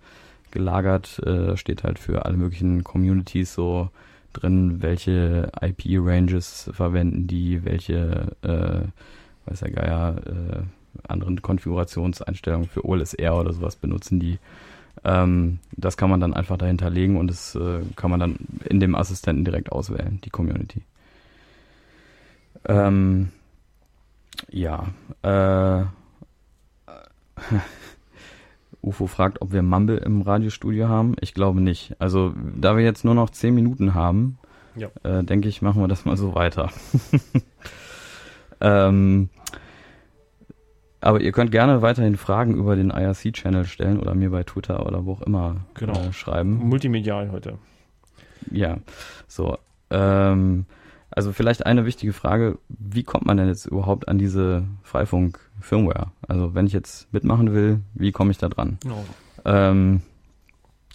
gelagert. 0.51 1.19
Äh, 1.19 1.57
steht 1.57 1.83
halt 1.83 1.99
für 1.99 2.25
alle 2.25 2.37
möglichen 2.37 2.83
Communities 2.83 3.53
so 3.53 3.89
drin, 4.33 4.81
welche 4.81 5.51
IP-Ranges 5.61 6.69
verwenden 6.73 7.27
die, 7.27 7.63
welche 7.63 8.35
äh, 8.41 8.87
weiß 9.45 9.59
der 9.59 9.71
Geier, 9.71 10.15
äh, 10.25 10.63
anderen 11.07 11.41
Konfigurationseinstellungen 11.41 12.67
für 12.69 12.85
OLSR 12.85 13.35
oder 13.39 13.53
sowas 13.53 13.75
benutzen 13.75 14.19
die. 14.19 14.39
Ähm, 15.03 15.59
das 15.73 15.97
kann 15.97 16.09
man 16.09 16.21
dann 16.21 16.33
einfach 16.33 16.57
dahinter 16.57 16.89
legen 16.89 17.17
und 17.17 17.27
das 17.27 17.53
äh, 17.55 17.81
kann 17.95 18.09
man 18.11 18.19
dann 18.19 18.37
in 18.69 18.79
dem 18.79 18.95
Assistenten 18.95 19.43
direkt 19.45 19.71
auswählen, 19.71 20.19
die 20.23 20.29
Community. 20.29 20.81
Ähm, 22.67 23.29
ja, 24.49 24.87
äh, 25.21 25.83
UFO 28.81 29.07
fragt, 29.07 29.41
ob 29.41 29.51
wir 29.51 29.63
Mumble 29.63 29.97
im 29.97 30.21
Radiostudio 30.21 30.87
haben. 30.87 31.15
Ich 31.19 31.33
glaube 31.33 31.59
nicht. 31.61 31.95
Also, 31.99 32.33
da 32.55 32.77
wir 32.77 32.83
jetzt 32.83 33.03
nur 33.03 33.15
noch 33.15 33.29
10 33.31 33.53
Minuten 33.53 33.93
haben, 33.95 34.37
Ja. 34.75 34.89
äh, 35.03 35.23
denke 35.23 35.49
ich, 35.49 35.61
machen 35.61 35.81
wir 35.81 35.87
das 35.87 36.05
mal 36.05 36.17
so 36.17 36.35
weiter. 36.35 36.69
ähm, 38.61 39.29
aber 41.01 41.21
ihr 41.21 41.31
könnt 41.31 41.51
gerne 41.51 41.81
weiterhin 41.81 42.17
Fragen 42.17 42.55
über 42.55 42.75
den 42.75 42.89
IRC-Channel 42.89 43.65
stellen 43.65 43.99
oder 43.99 44.15
mir 44.15 44.31
bei 44.31 44.43
Twitter 44.43 44.85
oder 44.87 45.05
wo 45.05 45.13
auch 45.13 45.21
immer 45.21 45.57
Genau. 45.75 45.93
äh, 45.99 46.13
schreiben. 46.13 46.55
Multimedial 46.67 47.31
heute. 47.31 47.57
Ja, 48.49 48.77
so. 49.27 49.57
Ähm, 49.91 50.65
also 51.11 51.31
vielleicht 51.31 51.65
eine 51.65 51.85
wichtige 51.85 52.11
Frage, 52.11 52.57
wie 52.69 53.03
kommt 53.03 53.25
man 53.25 53.37
denn 53.37 53.47
jetzt 53.47 53.65
überhaupt 53.67 54.07
an 54.07 54.17
diese 54.17 54.63
Freifunk-Firmware? 54.83 56.07
Also 56.27 56.55
wenn 56.55 56.65
ich 56.65 56.73
jetzt 56.73 57.11
mitmachen 57.13 57.53
will, 57.53 57.81
wie 57.93 58.11
komme 58.11 58.31
ich 58.31 58.37
da 58.39 58.49
dran? 58.49 58.77
Genau. 58.81 59.05
Ähm, 59.45 60.01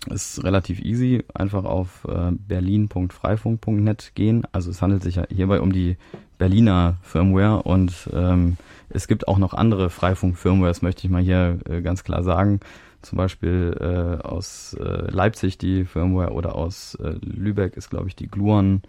ist 0.08 0.42
relativ 0.44 0.80
easy. 0.80 1.24
Einfach 1.34 1.64
auf 1.64 2.06
äh, 2.08 2.32
berlin.freifunk.net 2.32 4.12
gehen. 4.14 4.46
Also 4.52 4.70
es 4.70 4.80
handelt 4.82 5.02
sich 5.02 5.16
ja 5.16 5.24
hierbei 5.28 5.60
um 5.60 5.72
die 5.72 5.96
Berliner 6.38 6.96
Firmware 7.02 7.62
und 7.62 8.08
ähm, 8.14 8.56
es 8.88 9.06
gibt 9.06 9.28
auch 9.28 9.38
noch 9.38 9.52
andere 9.52 9.90
Freifunk-Firmwares, 9.90 10.82
möchte 10.82 11.06
ich 11.06 11.10
mal 11.10 11.22
hier 11.22 11.58
äh, 11.68 11.82
ganz 11.82 12.02
klar 12.02 12.22
sagen. 12.22 12.60
Zum 13.02 13.18
Beispiel 13.18 13.76
äh, 13.78 14.26
aus 14.26 14.74
äh, 14.74 15.10
Leipzig 15.10 15.58
die 15.58 15.84
Firmware 15.84 16.32
oder 16.32 16.54
aus 16.54 16.94
äh, 16.96 17.14
Lübeck 17.20 17.76
ist, 17.76 17.90
glaube 17.90 18.08
ich, 18.08 18.16
die 18.16 18.28
Gluon 18.28 18.82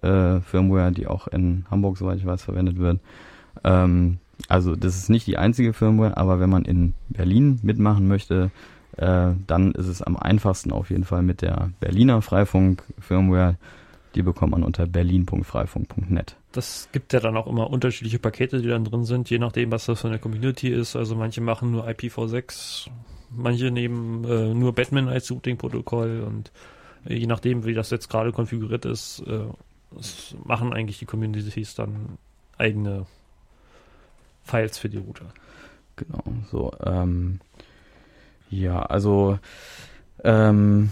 äh, 0.00 0.40
Firmware, 0.40 0.92
die 0.92 1.06
auch 1.06 1.28
in 1.28 1.64
Hamburg, 1.70 1.98
soweit 1.98 2.18
ich 2.18 2.26
weiß, 2.26 2.42
verwendet 2.42 2.78
wird. 2.78 3.00
Ähm, 3.64 4.18
also 4.48 4.74
das 4.74 4.96
ist 4.96 5.10
nicht 5.10 5.26
die 5.26 5.38
einzige 5.38 5.72
Firmware, 5.72 6.16
aber 6.16 6.40
wenn 6.40 6.50
man 6.50 6.64
in 6.64 6.94
Berlin 7.08 7.60
mitmachen 7.62 8.08
möchte, 8.08 8.50
äh, 8.96 9.32
dann 9.46 9.72
ist 9.72 9.86
es 9.86 10.02
am 10.02 10.16
einfachsten 10.16 10.72
auf 10.72 10.90
jeden 10.90 11.04
Fall 11.04 11.22
mit 11.22 11.42
der 11.42 11.70
Berliner 11.80 12.22
Freifunk-Firmware. 12.22 13.56
Die 14.14 14.22
bekommt 14.22 14.52
man 14.52 14.62
unter 14.62 14.86
berlin.freifunk.net. 14.86 16.36
Das 16.52 16.88
gibt 16.92 17.14
ja 17.14 17.20
dann 17.20 17.36
auch 17.36 17.46
immer 17.46 17.70
unterschiedliche 17.70 18.18
Pakete, 18.18 18.60
die 18.60 18.68
dann 18.68 18.84
drin 18.84 19.04
sind, 19.04 19.30
je 19.30 19.38
nachdem, 19.38 19.70
was 19.70 19.86
das 19.86 20.02
für 20.02 20.08
eine 20.08 20.18
Community 20.18 20.68
ist. 20.68 20.96
Also 20.96 21.16
manche 21.16 21.40
machen 21.40 21.70
nur 21.70 21.88
IPv6, 21.88 22.88
manche 23.30 23.70
nehmen 23.70 24.24
äh, 24.24 24.52
nur 24.52 24.74
Batman 24.74 25.08
als 25.08 25.30
Routing-Protokoll 25.30 26.24
und 26.26 26.52
äh, 27.06 27.14
je 27.14 27.26
nachdem, 27.26 27.64
wie 27.64 27.72
das 27.72 27.88
jetzt 27.88 28.10
gerade 28.10 28.32
konfiguriert 28.32 28.84
ist, 28.84 29.20
äh, 29.26 29.46
machen 30.44 30.74
eigentlich 30.74 30.98
die 30.98 31.06
Communities 31.06 31.74
dann 31.74 32.18
eigene 32.58 33.06
Files 34.44 34.76
für 34.76 34.90
die 34.90 34.98
Router. 34.98 35.32
Genau, 35.96 36.22
so. 36.50 36.72
Ähm, 36.84 37.40
ja, 38.52 38.82
also 38.82 39.38
ähm, 40.24 40.90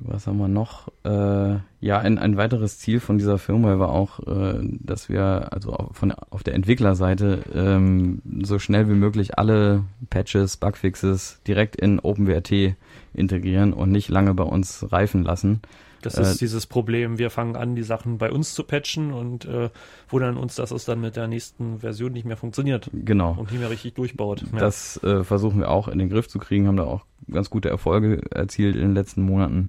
was 0.00 0.26
haben 0.26 0.38
wir 0.38 0.48
noch? 0.48 0.88
Äh, 1.04 1.58
ja, 1.80 1.98
ein, 1.98 2.18
ein 2.18 2.36
weiteres 2.36 2.78
Ziel 2.78 3.00
von 3.00 3.18
dieser 3.18 3.36
Firma 3.36 3.78
war 3.78 3.90
auch, 3.90 4.20
äh, 4.26 4.60
dass 4.62 5.08
wir 5.08 5.52
also 5.52 5.90
von 5.92 6.12
auf 6.12 6.42
der 6.42 6.54
Entwicklerseite 6.54 7.42
ähm, 7.52 8.22
so 8.42 8.58
schnell 8.58 8.88
wie 8.88 8.94
möglich 8.94 9.38
alle 9.38 9.84
Patches, 10.08 10.56
Bugfixes 10.56 11.42
direkt 11.46 11.76
in 11.76 12.00
OpenWrt 12.00 12.76
integrieren 13.12 13.72
und 13.72 13.90
nicht 13.90 14.08
lange 14.08 14.32
bei 14.34 14.44
uns 14.44 14.90
reifen 14.90 15.24
lassen. 15.24 15.60
Das 16.02 16.16
ist 16.16 16.36
äh, 16.36 16.38
dieses 16.38 16.66
Problem, 16.66 17.18
wir 17.18 17.30
fangen 17.30 17.56
an, 17.56 17.74
die 17.74 17.82
Sachen 17.82 18.18
bei 18.18 18.30
uns 18.30 18.54
zu 18.54 18.62
patchen 18.62 19.12
und 19.12 19.44
äh, 19.46 19.70
wundern 20.08 20.36
uns, 20.36 20.54
dass 20.54 20.70
es 20.70 20.84
dann 20.84 21.00
mit 21.00 21.16
der 21.16 21.26
nächsten 21.26 21.80
Version 21.80 22.12
nicht 22.12 22.24
mehr 22.24 22.36
funktioniert. 22.36 22.90
Genau. 22.92 23.36
Und 23.38 23.50
nicht 23.50 23.60
mehr 23.60 23.70
richtig 23.70 23.94
durchbaut. 23.94 24.44
Ja. 24.52 24.58
Das 24.58 25.02
äh, 25.02 25.24
versuchen 25.24 25.60
wir 25.60 25.70
auch 25.70 25.88
in 25.88 25.98
den 25.98 26.08
Griff 26.08 26.28
zu 26.28 26.38
kriegen, 26.38 26.68
haben 26.68 26.76
da 26.76 26.84
auch 26.84 27.04
ganz 27.30 27.50
gute 27.50 27.68
Erfolge 27.68 28.22
erzielt 28.30 28.76
in 28.76 28.82
den 28.82 28.94
letzten 28.94 29.22
Monaten. 29.22 29.68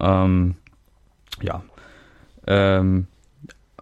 Ähm, 0.00 0.54
ja. 1.42 1.62
Ähm, 2.46 3.06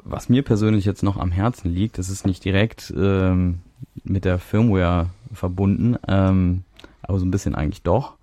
was 0.02 0.28
mir 0.28 0.42
persönlich 0.42 0.84
jetzt 0.84 1.02
noch 1.02 1.16
am 1.16 1.32
Herzen 1.32 1.70
liegt, 1.70 1.98
das 1.98 2.10
ist 2.10 2.26
nicht 2.26 2.44
direkt 2.44 2.92
ähm, 2.96 3.60
mit 4.04 4.24
der 4.24 4.38
Firmware 4.38 5.10
verbunden, 5.32 5.96
ähm, 6.06 6.64
aber 7.02 7.18
so 7.18 7.24
ein 7.24 7.30
bisschen 7.30 7.54
eigentlich 7.54 7.82
doch. 7.82 8.14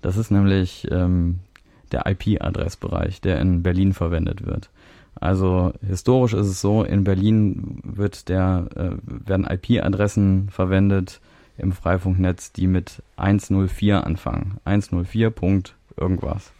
Das 0.00 0.16
ist 0.16 0.30
nämlich 0.30 0.86
ähm, 0.90 1.40
der 1.88 2.06
IP-Adressbereich, 2.06 3.20
der 3.20 3.40
in 3.40 3.62
Berlin 3.62 3.92
verwendet 3.92 4.46
wird. 4.46 4.70
Also 5.20 5.72
historisch 5.84 6.34
ist 6.34 6.46
es 6.46 6.60
so, 6.60 6.84
in 6.84 7.04
Berlin 7.04 7.80
wird 7.82 8.28
der, 8.28 8.68
äh, 8.76 8.90
werden 9.04 9.46
IP-Adressen 9.46 10.48
verwendet 10.50 11.20
im 11.56 11.72
Freifunknetz, 11.72 12.52
die 12.52 12.68
mit 12.68 13.02
104 13.16 14.06
anfangen. 14.06 14.58
104. 14.64 15.30
Punkt 15.30 15.74
irgendwas. 15.96 16.52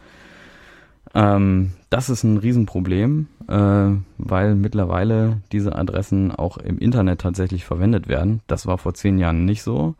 Ähm, 1.14 1.72
das 1.88 2.10
ist 2.10 2.24
ein 2.24 2.36
Riesenproblem, 2.36 3.28
äh, 3.48 3.90
weil 4.18 4.54
mittlerweile 4.56 5.38
diese 5.52 5.74
Adressen 5.74 6.32
auch 6.32 6.58
im 6.58 6.78
Internet 6.78 7.20
tatsächlich 7.20 7.64
verwendet 7.64 8.08
werden. 8.08 8.40
Das 8.46 8.66
war 8.66 8.76
vor 8.76 8.94
zehn 8.94 9.18
Jahren 9.18 9.44
nicht 9.44 9.62
so. 9.62 9.94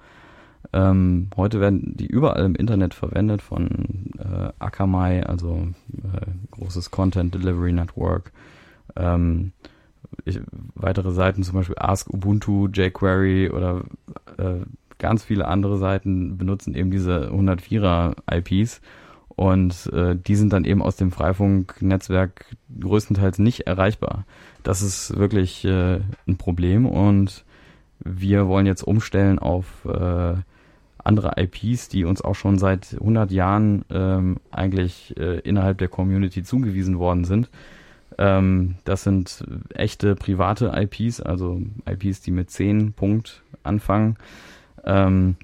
Ähm, 0.73 1.29
heute 1.37 1.61
werden 1.61 1.95
die 1.97 2.07
überall 2.07 2.45
im 2.45 2.55
Internet 2.55 2.95
verwendet 2.95 3.41
von 3.41 4.11
äh, 4.19 4.53
Akamai, 4.59 5.25
also 5.25 5.69
äh, 5.97 6.27
großes 6.51 6.91
Content 6.91 7.35
Delivery 7.35 7.73
Network. 7.73 8.33
Ähm, 8.97 9.53
ich, 10.25 10.41
weitere 10.75 11.13
Seiten, 11.13 11.43
zum 11.43 11.55
Beispiel 11.55 11.77
Ask 11.79 12.13
Ubuntu, 12.13 12.69
jQuery 12.69 13.51
oder 13.51 13.83
äh, 14.37 14.61
ganz 14.99 15.25
viele 15.25 15.47
andere 15.47 15.79
Seiten 15.79 16.37
benutzen 16.37 16.75
eben 16.75 16.91
diese 16.91 17.31
104er 17.31 18.17
IPs 18.31 18.81
und 19.29 19.91
äh, 19.93 20.17
die 20.17 20.35
sind 20.35 20.53
dann 20.53 20.65
eben 20.65 20.83
aus 20.83 20.97
dem 20.97 21.13
Freifunk-Netzwerk 21.13 22.57
größtenteils 22.81 23.39
nicht 23.39 23.69
erreichbar. 23.69 24.25
Das 24.65 24.83
ist 24.83 25.17
wirklich 25.17 25.65
äh, 25.65 26.01
ein 26.27 26.37
Problem 26.37 26.87
und 26.87 27.45
wir 28.01 28.49
wollen 28.49 28.67
jetzt 28.67 28.83
umstellen 28.83 29.39
auf 29.39 29.85
äh, 29.85 30.35
andere 31.03 31.33
IPs, 31.37 31.89
die 31.89 32.05
uns 32.05 32.23
auch 32.23 32.35
schon 32.35 32.59
seit 32.59 32.95
100 32.95 33.31
Jahren 33.31 33.85
ähm, 33.91 34.37
eigentlich 34.51 35.17
äh, 35.17 35.39
innerhalb 35.41 35.79
der 35.79 35.89
Community 35.89 36.43
zugewiesen 36.43 36.99
worden 36.99 37.25
sind. 37.25 37.49
Ähm, 38.19 38.75
das 38.85 39.05
sind 39.05 39.45
echte 39.75 40.17
private 40.17 40.73
IPs, 40.75 41.21
also 41.21 41.63
IPs, 41.89 42.21
die 42.21 42.33
mit 42.33 42.51
10 42.51 42.93
Punkt 42.93 43.43
anfangen. 43.63 44.17
Ähm, 44.85 45.37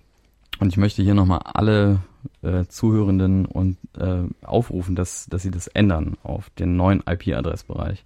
und 0.61 0.69
ich 0.69 0.77
möchte 0.77 1.03
hier 1.03 1.15
nochmal 1.15 1.41
alle 1.45 2.01
äh, 2.43 2.65
Zuhörenden 2.67 3.47
und 3.47 3.79
äh, 3.99 4.25
aufrufen, 4.43 4.95
dass, 4.95 5.27
dass 5.27 5.43
sie 5.43 5.51
das 5.51 5.67
ändern 5.69 6.17
auf 6.23 6.51
den 6.51 6.77
neuen 6.77 7.03
IP-Adressbereich. 7.07 8.05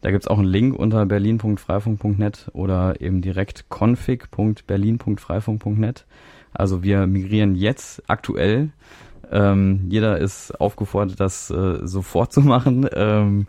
Da 0.00 0.12
gibt's 0.12 0.28
auch 0.28 0.38
einen 0.38 0.46
Link 0.46 0.78
unter 0.78 1.04
berlin.freifunk.net 1.06 2.50
oder 2.52 3.00
eben 3.00 3.20
direkt 3.20 3.64
config.berlin.freifunk.net. 3.68 6.06
Also 6.52 6.82
wir 6.82 7.06
migrieren 7.06 7.54
jetzt 7.54 8.02
aktuell. 8.08 8.70
Ähm, 9.30 9.86
jeder 9.88 10.18
ist 10.18 10.58
aufgefordert, 10.60 11.20
das 11.20 11.50
äh, 11.50 11.86
sofort 11.86 12.32
zu 12.32 12.40
machen. 12.42 12.88
Ähm, 12.92 13.46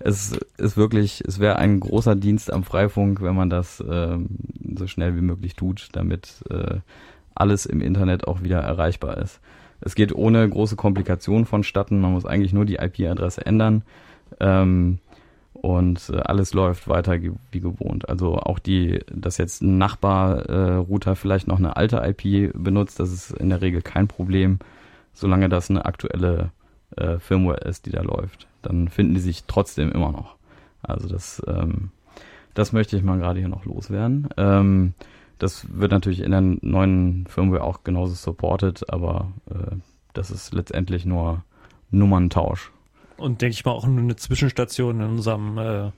es 0.00 0.38
ist 0.58 0.76
wirklich, 0.76 1.22
es 1.26 1.38
wäre 1.38 1.56
ein 1.56 1.80
großer 1.80 2.16
Dienst 2.16 2.52
am 2.52 2.64
Freifunk, 2.64 3.22
wenn 3.22 3.36
man 3.36 3.50
das 3.50 3.82
ähm, 3.88 4.28
so 4.76 4.86
schnell 4.86 5.16
wie 5.16 5.20
möglich 5.20 5.54
tut, 5.54 5.88
damit 5.92 6.42
äh, 6.50 6.80
alles 7.34 7.66
im 7.66 7.80
Internet 7.80 8.26
auch 8.26 8.42
wieder 8.42 8.60
erreichbar 8.60 9.18
ist. 9.18 9.40
Es 9.80 9.94
geht 9.94 10.14
ohne 10.14 10.48
große 10.48 10.76
Komplikationen 10.76 11.46
vonstatten. 11.46 12.00
Man 12.00 12.12
muss 12.12 12.26
eigentlich 12.26 12.52
nur 12.52 12.64
die 12.64 12.76
IP-Adresse 12.76 13.44
ändern. 13.44 13.82
Ähm, 14.40 14.98
und 15.62 16.10
äh, 16.12 16.18
alles 16.18 16.54
läuft 16.54 16.88
weiter 16.88 17.18
wie 17.52 17.60
gewohnt. 17.60 18.08
Also 18.08 18.34
auch 18.34 18.58
die, 18.58 18.98
dass 19.14 19.38
jetzt 19.38 19.62
ein 19.62 19.78
Nachbar-Router 19.78 21.12
äh, 21.12 21.16
vielleicht 21.16 21.46
noch 21.46 21.58
eine 21.58 21.76
alte 21.76 22.02
IP 22.04 22.52
benutzt, 22.52 22.98
das 22.98 23.12
ist 23.12 23.30
in 23.30 23.48
der 23.48 23.62
Regel 23.62 23.80
kein 23.80 24.08
Problem, 24.08 24.58
solange 25.14 25.48
das 25.48 25.70
eine 25.70 25.84
aktuelle 25.84 26.50
äh, 26.96 27.20
Firmware 27.20 27.60
ist, 27.60 27.86
die 27.86 27.92
da 27.92 28.02
läuft. 28.02 28.48
Dann 28.62 28.88
finden 28.88 29.14
die 29.14 29.20
sich 29.20 29.44
trotzdem 29.44 29.92
immer 29.92 30.10
noch. 30.10 30.34
Also 30.82 31.08
das, 31.08 31.40
ähm, 31.46 31.90
das 32.54 32.72
möchte 32.72 32.96
ich 32.96 33.04
mal 33.04 33.18
gerade 33.18 33.38
hier 33.38 33.48
noch 33.48 33.64
loswerden. 33.64 34.28
Ähm, 34.36 34.94
das 35.38 35.68
wird 35.72 35.92
natürlich 35.92 36.22
in 36.22 36.32
der 36.32 36.40
neuen 36.40 37.28
Firmware 37.28 37.62
auch 37.62 37.84
genauso 37.84 38.14
supported, 38.14 38.92
aber 38.92 39.30
äh, 39.48 39.76
das 40.12 40.32
ist 40.32 40.52
letztendlich 40.52 41.06
nur 41.06 41.44
Nummerntausch 41.92 42.72
und 43.16 43.40
denke 43.42 43.54
ich 43.54 43.64
mal 43.64 43.72
auch 43.72 43.84
eine 43.84 44.16
Zwischenstation 44.16 45.00
in 45.00 45.06
unserem 45.06 45.58
äh, 45.58 45.90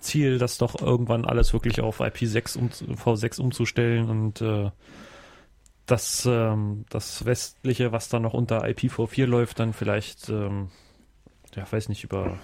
Ziel, 0.00 0.38
das 0.38 0.58
doch 0.58 0.80
irgendwann 0.80 1.24
alles 1.24 1.52
wirklich 1.52 1.80
auf 1.80 2.00
IP6 2.00 2.58
um, 2.58 2.68
V6 2.68 3.40
umzustellen 3.40 4.08
und 4.08 4.40
äh, 4.40 4.70
das, 5.86 6.26
ähm, 6.26 6.84
das 6.90 7.24
westliche, 7.24 7.92
was 7.92 8.08
dann 8.08 8.22
noch 8.22 8.34
unter 8.34 8.64
IPv4 8.64 9.26
läuft, 9.26 9.58
dann 9.58 9.72
vielleicht, 9.72 10.28
ähm, 10.28 10.68
ja, 11.54 11.64
weiß 11.70 11.88
nicht, 11.88 12.04
über, 12.04 12.38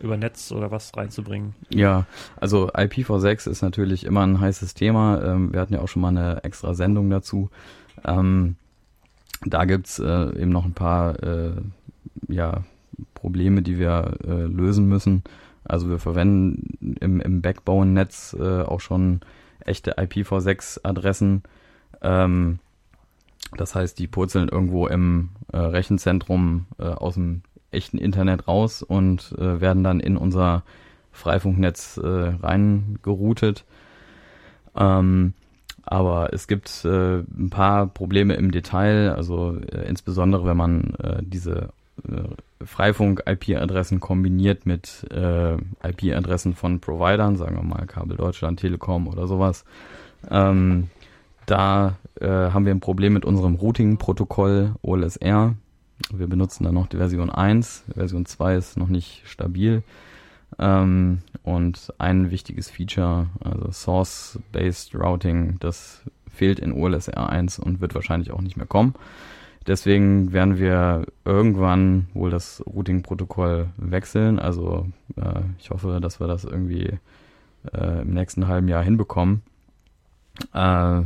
über 0.00 0.16
Netz 0.16 0.52
oder 0.52 0.70
was 0.70 0.96
reinzubringen. 0.96 1.54
Ja, 1.70 2.06
also 2.36 2.70
IPv6 2.70 3.48
ist 3.50 3.62
natürlich 3.62 4.04
immer 4.04 4.22
ein 4.26 4.40
heißes 4.40 4.74
Thema. 4.74 5.22
Ähm, 5.24 5.52
wir 5.52 5.60
hatten 5.60 5.74
ja 5.74 5.80
auch 5.80 5.88
schon 5.88 6.02
mal 6.02 6.08
eine 6.08 6.44
extra 6.44 6.74
Sendung 6.74 7.08
dazu. 7.10 7.50
Ähm, 8.04 8.56
da 9.44 9.64
gibt's 9.64 9.98
äh, 9.98 10.40
eben 10.40 10.50
noch 10.50 10.64
ein 10.64 10.74
paar 10.74 11.20
äh, 11.22 11.52
ja, 12.28 12.62
Probleme, 13.14 13.62
die 13.62 13.78
wir 13.78 14.18
äh, 14.24 14.44
lösen 14.44 14.88
müssen. 14.88 15.22
Also 15.64 15.88
wir 15.88 15.98
verwenden 15.98 16.96
im, 17.00 17.20
im 17.20 17.40
Backbone-Netz 17.40 18.36
äh, 18.38 18.62
auch 18.62 18.80
schon 18.80 19.20
echte 19.64 19.96
IPv6-Adressen. 19.98 21.42
Ähm, 22.02 22.58
das 23.56 23.74
heißt, 23.74 23.98
die 23.98 24.06
purzeln 24.06 24.48
irgendwo 24.48 24.86
im 24.86 25.30
äh, 25.52 25.58
Rechenzentrum 25.58 26.66
äh, 26.78 26.84
aus 26.84 27.14
dem 27.14 27.42
echten 27.70 27.98
Internet 27.98 28.48
raus 28.48 28.82
und 28.82 29.34
äh, 29.38 29.60
werden 29.60 29.84
dann 29.84 30.00
in 30.00 30.16
unser 30.16 30.62
Freifunknetz 31.12 31.98
äh, 31.98 32.06
reingeroutet. 32.06 33.64
Ähm, 34.76 35.34
aber 35.84 36.32
es 36.32 36.46
gibt 36.46 36.84
äh, 36.84 37.18
ein 37.18 37.50
paar 37.50 37.86
Probleme 37.86 38.34
im 38.34 38.50
Detail, 38.52 39.14
also 39.14 39.56
äh, 39.56 39.88
insbesondere 39.88 40.46
wenn 40.46 40.56
man 40.56 40.94
äh, 40.94 41.22
diese 41.22 41.70
Freifunk-IP-Adressen 42.64 44.00
kombiniert 44.00 44.66
mit 44.66 45.06
äh, 45.10 45.54
IP-Adressen 45.82 46.54
von 46.54 46.80
Providern, 46.80 47.36
sagen 47.36 47.56
wir 47.56 47.62
mal 47.62 47.86
Kabel 47.86 48.16
Deutschland, 48.16 48.60
Telekom 48.60 49.08
oder 49.08 49.26
sowas. 49.26 49.64
Ähm, 50.30 50.88
da 51.46 51.96
äh, 52.20 52.28
haben 52.28 52.64
wir 52.64 52.72
ein 52.72 52.80
Problem 52.80 53.12
mit 53.12 53.24
unserem 53.24 53.56
Routing-Protokoll 53.56 54.74
OLSR. 54.82 55.54
Wir 56.12 56.26
benutzen 56.26 56.64
da 56.64 56.72
noch 56.72 56.86
die 56.86 56.96
Version 56.96 57.30
1. 57.30 57.84
Version 57.94 58.26
2 58.26 58.56
ist 58.56 58.76
noch 58.76 58.88
nicht 58.88 59.22
stabil. 59.24 59.82
Ähm, 60.58 61.18
und 61.42 61.92
ein 61.98 62.30
wichtiges 62.30 62.70
Feature, 62.70 63.28
also 63.40 63.70
Source-Based 63.70 64.94
Routing, 64.94 65.56
das 65.60 66.02
fehlt 66.30 66.60
in 66.60 66.72
OLSR 66.72 67.28
1 67.28 67.58
und 67.58 67.80
wird 67.80 67.94
wahrscheinlich 67.94 68.32
auch 68.32 68.40
nicht 68.40 68.56
mehr 68.56 68.66
kommen. 68.66 68.94
Deswegen 69.66 70.32
werden 70.32 70.58
wir 70.58 71.06
irgendwann 71.24 72.08
wohl 72.14 72.30
das 72.30 72.62
Routing-Protokoll 72.66 73.68
wechseln. 73.76 74.38
Also 74.38 74.88
äh, 75.16 75.40
ich 75.58 75.70
hoffe, 75.70 75.98
dass 76.00 76.20
wir 76.20 76.26
das 76.26 76.44
irgendwie 76.44 76.98
äh, 77.72 78.02
im 78.02 78.14
nächsten 78.14 78.48
halben 78.48 78.68
Jahr 78.68 78.82
hinbekommen. 78.82 79.42
Äh, 80.52 81.02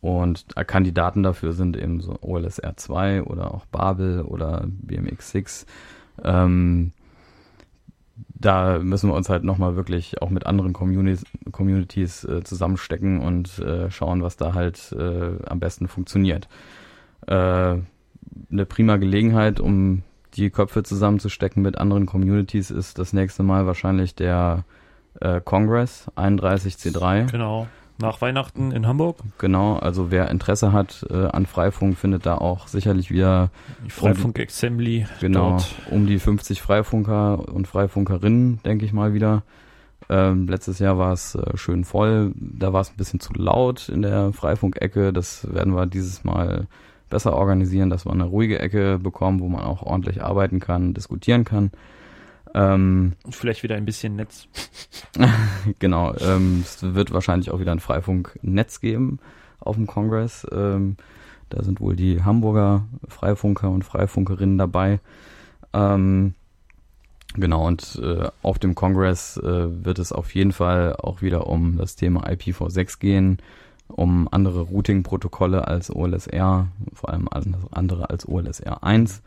und 0.00 0.44
Kandidaten 0.66 1.22
dafür 1.22 1.52
sind 1.52 1.76
eben 1.76 2.00
so 2.00 2.16
OLSR 2.20 2.76
2 2.76 3.24
oder 3.24 3.52
auch 3.52 3.66
Babel 3.66 4.22
oder 4.22 4.66
BMX6. 4.86 5.66
Ähm, 6.22 6.92
da 8.38 8.78
müssen 8.78 9.10
wir 9.10 9.14
uns 9.14 9.28
halt 9.28 9.44
nochmal 9.44 9.76
wirklich 9.76 10.22
auch 10.22 10.30
mit 10.30 10.46
anderen 10.46 10.72
Communities, 10.72 11.24
Communities 11.52 12.24
äh, 12.24 12.42
zusammenstecken 12.44 13.20
und 13.20 13.58
äh, 13.58 13.90
schauen, 13.90 14.22
was 14.22 14.36
da 14.36 14.54
halt 14.54 14.92
äh, 14.92 15.42
am 15.44 15.58
besten 15.58 15.88
funktioniert. 15.88 16.48
Äh, 17.26 17.32
eine 18.50 18.66
prima 18.66 18.96
Gelegenheit, 18.96 19.60
um 19.60 20.02
die 20.34 20.50
Köpfe 20.50 20.82
zusammenzustecken 20.82 21.62
mit 21.62 21.78
anderen 21.78 22.06
Communities, 22.06 22.70
ist 22.70 22.98
das 22.98 23.12
nächste 23.12 23.42
Mal 23.42 23.66
wahrscheinlich 23.66 24.14
der 24.14 24.64
äh, 25.20 25.40
Congress 25.40 26.10
31C3. 26.16 27.30
Genau 27.30 27.66
nach 27.98 28.20
Weihnachten 28.20 28.72
in 28.72 28.86
Hamburg. 28.86 29.16
Genau, 29.38 29.76
also 29.76 30.10
wer 30.10 30.30
Interesse 30.30 30.72
hat 30.72 31.06
äh, 31.10 31.26
an 31.26 31.46
Freifunk, 31.46 31.96
findet 31.96 32.26
da 32.26 32.36
auch 32.36 32.68
sicherlich 32.68 33.10
wieder 33.10 33.50
die 33.84 33.90
Freifunk 33.90 34.38
Assembly. 34.38 35.06
Genau, 35.20 35.50
dort. 35.50 35.74
um 35.90 36.06
die 36.06 36.18
50 36.18 36.60
Freifunker 36.60 37.48
und 37.48 37.66
Freifunkerinnen, 37.66 38.60
denke 38.64 38.84
ich 38.84 38.92
mal 38.92 39.14
wieder. 39.14 39.42
Ähm, 40.08 40.46
letztes 40.46 40.78
Jahr 40.78 40.98
war 40.98 41.12
es 41.12 41.34
äh, 41.34 41.56
schön 41.56 41.84
voll, 41.84 42.32
da 42.36 42.72
war 42.72 42.82
es 42.82 42.90
ein 42.90 42.96
bisschen 42.96 43.18
zu 43.18 43.32
laut 43.32 43.88
in 43.88 44.02
der 44.02 44.32
Freifunk-Ecke. 44.32 45.12
Das 45.12 45.52
werden 45.52 45.74
wir 45.74 45.86
dieses 45.86 46.22
Mal 46.22 46.66
besser 47.08 47.34
organisieren, 47.34 47.90
dass 47.90 48.04
wir 48.04 48.12
eine 48.12 48.24
ruhige 48.24 48.58
Ecke 48.58 48.98
bekommen, 48.98 49.40
wo 49.40 49.48
man 49.48 49.62
auch 49.62 49.82
ordentlich 49.82 50.22
arbeiten 50.22 50.60
kann, 50.60 50.94
diskutieren 50.94 51.44
kann. 51.44 51.70
Ähm, 52.54 53.12
Und 53.24 53.34
vielleicht 53.34 53.62
wieder 53.62 53.76
ein 53.76 53.84
bisschen 53.84 54.16
Netz. 54.16 54.48
genau, 55.78 56.14
ähm, 56.16 56.62
es 56.64 56.82
wird 56.82 57.12
wahrscheinlich 57.12 57.50
auch 57.50 57.60
wieder 57.60 57.72
ein 57.72 57.80
Freifunk-Netz 57.80 58.80
geben 58.80 59.18
auf 59.60 59.76
dem 59.76 59.86
Kongress. 59.86 60.46
Ähm, 60.52 60.96
da 61.48 61.62
sind 61.62 61.80
wohl 61.80 61.96
die 61.96 62.24
Hamburger 62.24 62.86
Freifunker 63.08 63.70
und 63.70 63.84
Freifunkerinnen 63.84 64.58
dabei. 64.58 65.00
Ähm, 65.72 66.34
genau, 67.34 67.66
und 67.66 68.00
äh, 68.02 68.28
auf 68.42 68.58
dem 68.58 68.74
Kongress 68.74 69.36
äh, 69.36 69.84
wird 69.84 69.98
es 69.98 70.12
auf 70.12 70.34
jeden 70.34 70.52
Fall 70.52 70.96
auch 70.96 71.22
wieder 71.22 71.46
um 71.46 71.76
das 71.76 71.94
Thema 71.94 72.26
IPv6 72.26 72.98
gehen, 72.98 73.38
um 73.88 74.28
andere 74.30 74.62
Routing-Protokolle 74.62 75.66
als 75.66 75.94
OLSR, 75.94 76.68
vor 76.92 77.10
allem 77.10 77.28
andere 77.70 78.10
als 78.10 78.28
OLSR 78.28 78.82
1. 78.82 79.22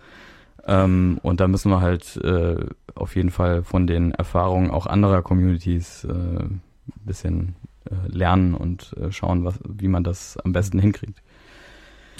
Ähm, 0.66 1.20
und 1.24 1.40
da 1.40 1.48
müssen 1.48 1.72
wir 1.72 1.82
halt 1.82 2.18
äh, 2.18 2.58
auf 2.96 3.16
jeden 3.16 3.32
Fall 3.32 3.64
von 3.64 3.88
den 3.88 4.12
Erfahrungen 4.12 4.72
auch 4.72 4.86
anderer 4.86 5.22
Communities 5.22 6.04
äh, 6.04 6.12
ein 6.12 6.62
bisschen 7.06 7.56
äh, 7.90 8.08
lernen 8.08 8.54
und 8.54 8.96
äh, 8.98 9.12
schauen, 9.12 9.46
was, 9.46 9.60
wie 9.64 9.88
man 9.88 10.04
das 10.04 10.38
am 10.38 10.52
besten 10.52 10.80
hinkriegt. 10.80 11.22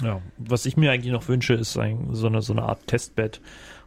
Ja, 0.02 0.20
was 0.38 0.64
ich 0.64 0.76
mir 0.76 0.90
eigentlich 0.90 1.12
noch 1.12 1.28
wünsche, 1.28 1.54
ist 1.54 1.76
ein, 1.76 2.08
so, 2.12 2.26
eine, 2.26 2.40
so 2.40 2.54
eine 2.54 2.62
Art 2.62 2.86
Testbed, 2.86 3.40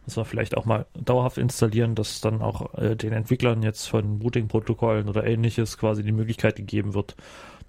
was 0.06 0.16
wir 0.16 0.24
vielleicht 0.24 0.56
auch 0.56 0.64
mal 0.64 0.86
dauerhaft 0.94 1.38
installieren, 1.38 1.94
dass 1.94 2.20
dann 2.20 2.40
auch 2.40 2.74
äh, 2.78 2.94
den 2.94 3.12
Entwicklern 3.12 3.62
jetzt 3.62 3.86
von 3.86 4.20
Routing-Protokollen 4.22 5.08
oder 5.08 5.26
ähnliches 5.26 5.76
quasi 5.76 6.04
die 6.04 6.12
Möglichkeit 6.12 6.56
gegeben 6.56 6.94
wird, 6.94 7.16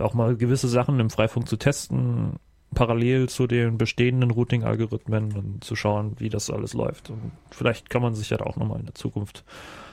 auch 0.01 0.13
mal 0.13 0.35
gewisse 0.35 0.67
Sachen 0.67 0.99
im 0.99 1.09
Freifunk 1.09 1.47
zu 1.47 1.57
testen, 1.57 2.33
parallel 2.73 3.29
zu 3.29 3.47
den 3.47 3.77
bestehenden 3.77 4.31
Routing-Algorithmen 4.31 5.33
und 5.33 5.63
zu 5.63 5.75
schauen, 5.75 6.15
wie 6.19 6.29
das 6.29 6.49
alles 6.49 6.73
läuft. 6.73 7.09
Und 7.09 7.31
vielleicht 7.51 7.89
kann 7.89 8.01
man 8.01 8.13
sich 8.13 8.29
ja 8.29 8.39
auch 8.41 8.57
nochmal 8.57 8.79
in 8.79 8.85
der 8.85 8.95
Zukunft 8.95 9.43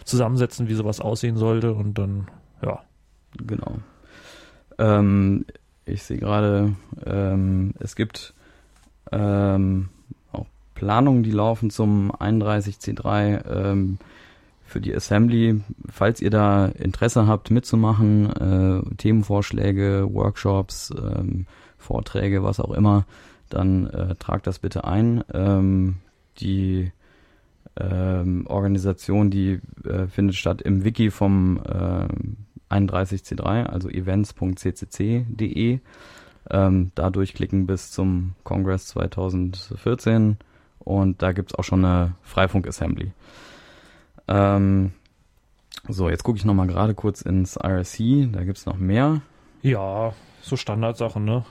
zusammensetzen, 0.05 0.69
wie 0.69 0.75
sowas 0.75 1.01
aussehen 1.01 1.37
sollte 1.37 1.73
und 1.75 1.99
dann, 1.99 2.29
ja. 2.62 2.81
Genau. 3.38 3.79
Ähm, 4.79 5.47
ich 5.85 6.03
sehe 6.03 6.19
gerade, 6.19 6.75
ähm, 7.07 7.73
es 7.79 7.97
gibt 7.97 8.35
ähm, 9.11 9.88
auch 10.33 10.47
Planungen, 10.75 11.23
die 11.23 11.31
laufen 11.31 11.71
zum 11.71 12.12
31C3 12.12 13.47
ähm, 13.47 13.99
für 14.73 14.81
die 14.81 14.95
Assembly. 14.95 15.61
Falls 15.89 16.21
ihr 16.21 16.31
da 16.31 16.67
Interesse 16.67 17.27
habt, 17.27 17.51
mitzumachen, 17.51 18.31
äh, 18.31 18.95
Themenvorschläge, 18.97 20.09
Workshops, 20.11 20.93
ähm, 20.97 21.47
Vorträge, 21.77 22.43
was 22.43 22.59
auch 22.59 22.73
immer, 22.73 23.05
dann 23.51 23.87
äh, 23.89 24.15
tragt 24.17 24.47
das 24.47 24.59
bitte 24.59 24.85
ein. 24.85 25.23
Ähm, 25.33 25.97
die 26.39 26.91
ähm, 27.79 28.47
Organisation, 28.47 29.31
die 29.31 29.61
äh, 29.85 30.07
findet 30.07 30.37
statt 30.37 30.63
im 30.63 30.85
Wiki 30.85 31.11
vom 31.11 31.59
äh, 31.59 32.09
31C3, 32.75 33.65
also 33.65 33.91
events.ccc.de. 33.91 35.81
Ähm, 36.51 36.93
da 36.95 37.11
durchklicken 37.11 37.67
bis 37.67 37.91
zum 37.91 38.33
Kongress 38.43 38.87
2014 38.87 40.39
und 40.81 41.23
da 41.23 41.33
gibt 41.33 41.53
es 41.53 41.59
auch 41.59 41.63
schon 41.63 41.85
eine 41.85 42.15
Freifunk-Assembly. 42.23 43.13
Ähm, 44.33 44.92
so, 45.88 46.09
jetzt 46.09 46.25
gucke 46.25 46.38
ich 46.38 46.45
nochmal 46.45 46.68
gerade 46.68 46.95
kurz 46.95 47.23
ins 47.23 47.57
IRC, 47.57 48.33
da 48.33 48.45
gibt 48.45 48.59
es 48.59 48.66
noch 48.66 48.79
mehr. 48.79 49.21
Ja, 49.62 50.12
so 50.40 50.57
Standardsachen, 50.57 51.25
ne? 51.25 51.45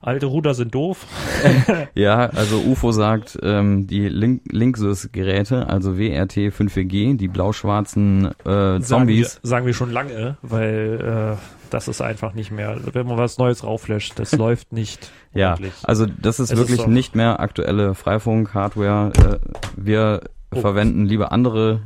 Alte 0.00 0.26
Ruder 0.26 0.54
sind 0.54 0.74
doof. 0.74 1.06
ja, 1.94 2.26
also 2.26 2.60
UFO 2.60 2.92
sagt, 2.92 3.36
ähm, 3.42 3.88
die 3.88 4.08
Link 4.08 4.42
Linksys-Geräte, 4.48 5.68
also 5.68 5.98
WRT 5.98 6.52
5G, 6.52 7.16
die 7.16 7.26
blau-schwarzen 7.26 8.26
äh, 8.44 8.80
Zombies. 8.80 8.86
Sagen 8.86 9.08
wir, 9.08 9.26
sagen 9.42 9.66
wir, 9.66 9.74
schon 9.74 9.90
lange, 9.90 10.36
weil 10.42 11.36
äh, 11.36 11.42
das 11.70 11.88
ist 11.88 12.00
einfach 12.00 12.32
nicht 12.32 12.52
mehr, 12.52 12.78
wenn 12.92 13.08
man 13.08 13.18
was 13.18 13.38
Neues 13.38 13.64
rauflöscht, 13.64 14.18
das 14.20 14.32
läuft 14.36 14.72
nicht. 14.72 15.10
Ja, 15.34 15.56
also 15.82 16.06
das 16.06 16.38
ist 16.38 16.52
es 16.52 16.58
wirklich 16.58 16.78
ist 16.78 16.86
nicht 16.86 17.16
mehr 17.16 17.40
aktuelle 17.40 17.96
Freifunk-Hardware. 17.96 19.12
Äh, 19.16 19.38
wir 19.76 20.20
oh. 20.54 20.60
verwenden 20.60 21.06
lieber 21.06 21.32
andere 21.32 21.82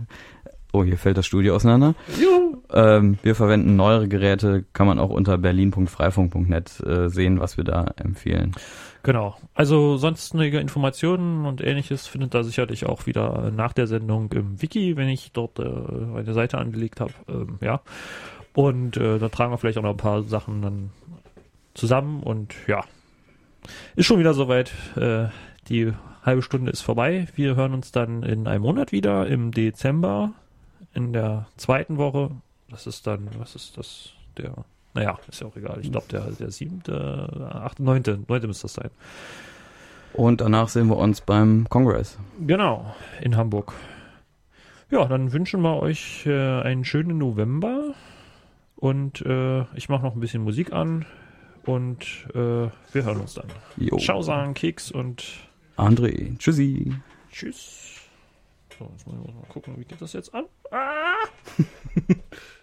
Oh, 0.75 0.85
hier 0.85 0.97
fällt 0.97 1.19
das 1.19 1.27
Studio 1.27 1.55
auseinander. 1.55 1.95
Ähm, 2.73 3.19
wir 3.23 3.35
verwenden 3.35 3.77
neuere 3.77 4.09
Geräte, 4.09 4.65
kann 4.73 4.87
man 4.87 4.99
auch 4.99 5.11
unter 5.11 5.37
berlin.freifunk.net 5.37 6.81
äh, 6.81 7.09
sehen, 7.11 7.41
was 7.41 7.59
wir 7.59 7.65
da 7.65 7.93
empfehlen. 7.97 8.53
Genau. 9.03 9.37
Also 9.53 9.99
sonstige 9.99 10.61
Informationen 10.61 11.45
und 11.45 11.61
ähnliches 11.61 12.07
findet 12.07 12.33
da 12.33 12.43
sicherlich 12.43 12.87
auch 12.87 13.05
wieder 13.05 13.51
nach 13.55 13.75
der 13.75 13.87
Sendung 13.87 14.33
im 14.33 14.63
Wiki, 14.63 14.97
wenn 14.97 15.11
ich 15.11 15.33
dort 15.33 15.59
äh, 15.59 15.63
eine 15.63 16.33
Seite 16.33 16.57
angelegt 16.57 17.01
habe. 17.01 17.13
Ähm, 17.29 17.59
ja. 17.61 17.83
Und 18.55 18.97
äh, 18.97 19.19
da 19.19 19.29
tragen 19.29 19.53
wir 19.53 19.59
vielleicht 19.59 19.77
auch 19.77 19.83
noch 19.83 19.91
ein 19.91 19.97
paar 19.99 20.23
Sachen 20.23 20.63
dann 20.63 20.91
zusammen 21.75 22.23
und 22.23 22.55
ja. 22.67 22.83
Ist 23.95 24.07
schon 24.07 24.19
wieder 24.19 24.33
soweit. 24.33 24.73
Äh, 24.97 25.27
die 25.69 25.93
halbe 26.23 26.43
Stunde 26.43 26.71
ist 26.71 26.83
vorbei. 26.83 27.27
Wir 27.35 27.57
hören 27.57 27.75
uns 27.75 27.93
dann 27.93 28.23
in 28.23 28.47
einem 28.47 28.63
Monat 28.63 28.93
wieder 28.93 29.27
im 29.27 29.51
Dezember 29.51 30.33
in 30.95 31.13
der 31.13 31.47
zweiten 31.57 31.99
Woche. 31.99 32.31
Das 32.69 32.87
ist 32.87 33.07
dann, 33.07 33.29
was 33.39 33.55
ist 33.55 33.77
das? 33.77 34.11
Der, 34.39 34.55
naja, 34.95 35.19
ist 35.29 35.41
ja 35.41 35.47
auch 35.47 35.57
egal. 35.57 35.79
Ich 35.83 35.91
glaube, 35.91 36.07
der, 36.11 36.23
der 36.31 36.51
siebte, 36.51 37.51
achte, 37.53 37.83
neunte, 37.83 38.19
neunte 38.29 38.47
müsste 38.47 38.63
das 38.63 38.75
sein. 38.75 38.91
Und 40.15 40.41
danach 40.41 40.69
sehen 40.69 40.89
wir 40.89 40.97
uns 40.97 41.21
beim 41.23 41.67
Kongress. 41.69 42.19
Genau, 42.41 42.95
in 43.21 43.37
Hamburg. 43.37 43.73
Ja, 44.91 45.07
dann 45.07 45.33
wünschen 45.33 45.63
wir 45.63 45.81
euch 45.81 46.27
äh, 46.27 46.61
einen 46.61 46.85
schönen 46.85 47.19
November. 47.19 47.95
Und 48.77 49.23
äh, 49.23 49.63
ich 49.75 49.89
mache 49.89 50.03
noch 50.03 50.15
ein 50.15 50.21
bisschen 50.21 50.43
Musik 50.43 50.73
an. 50.73 51.07
Und 51.65 52.27
äh, 52.35 52.37
wir 52.37 52.73
hören 53.05 53.21
uns 53.21 53.35
dann. 53.35 53.47
Jo. 53.77 53.97
Ciao 53.99 54.21
sagen, 54.23 54.55
Keks 54.55 54.91
und 54.91 55.25
André. 55.77 56.37
Tschüssi. 56.39 56.93
Tschüss. 57.31 58.01
So, 58.79 58.91
jetzt 58.93 59.07
muss 59.07 59.17
ich 59.29 59.35
mal 59.35 59.47
gucken, 59.49 59.79
wie 59.79 59.85
geht 59.85 60.01
das 60.01 60.13
jetzt 60.13 60.35
an? 60.35 60.47
Ah! 60.71 61.15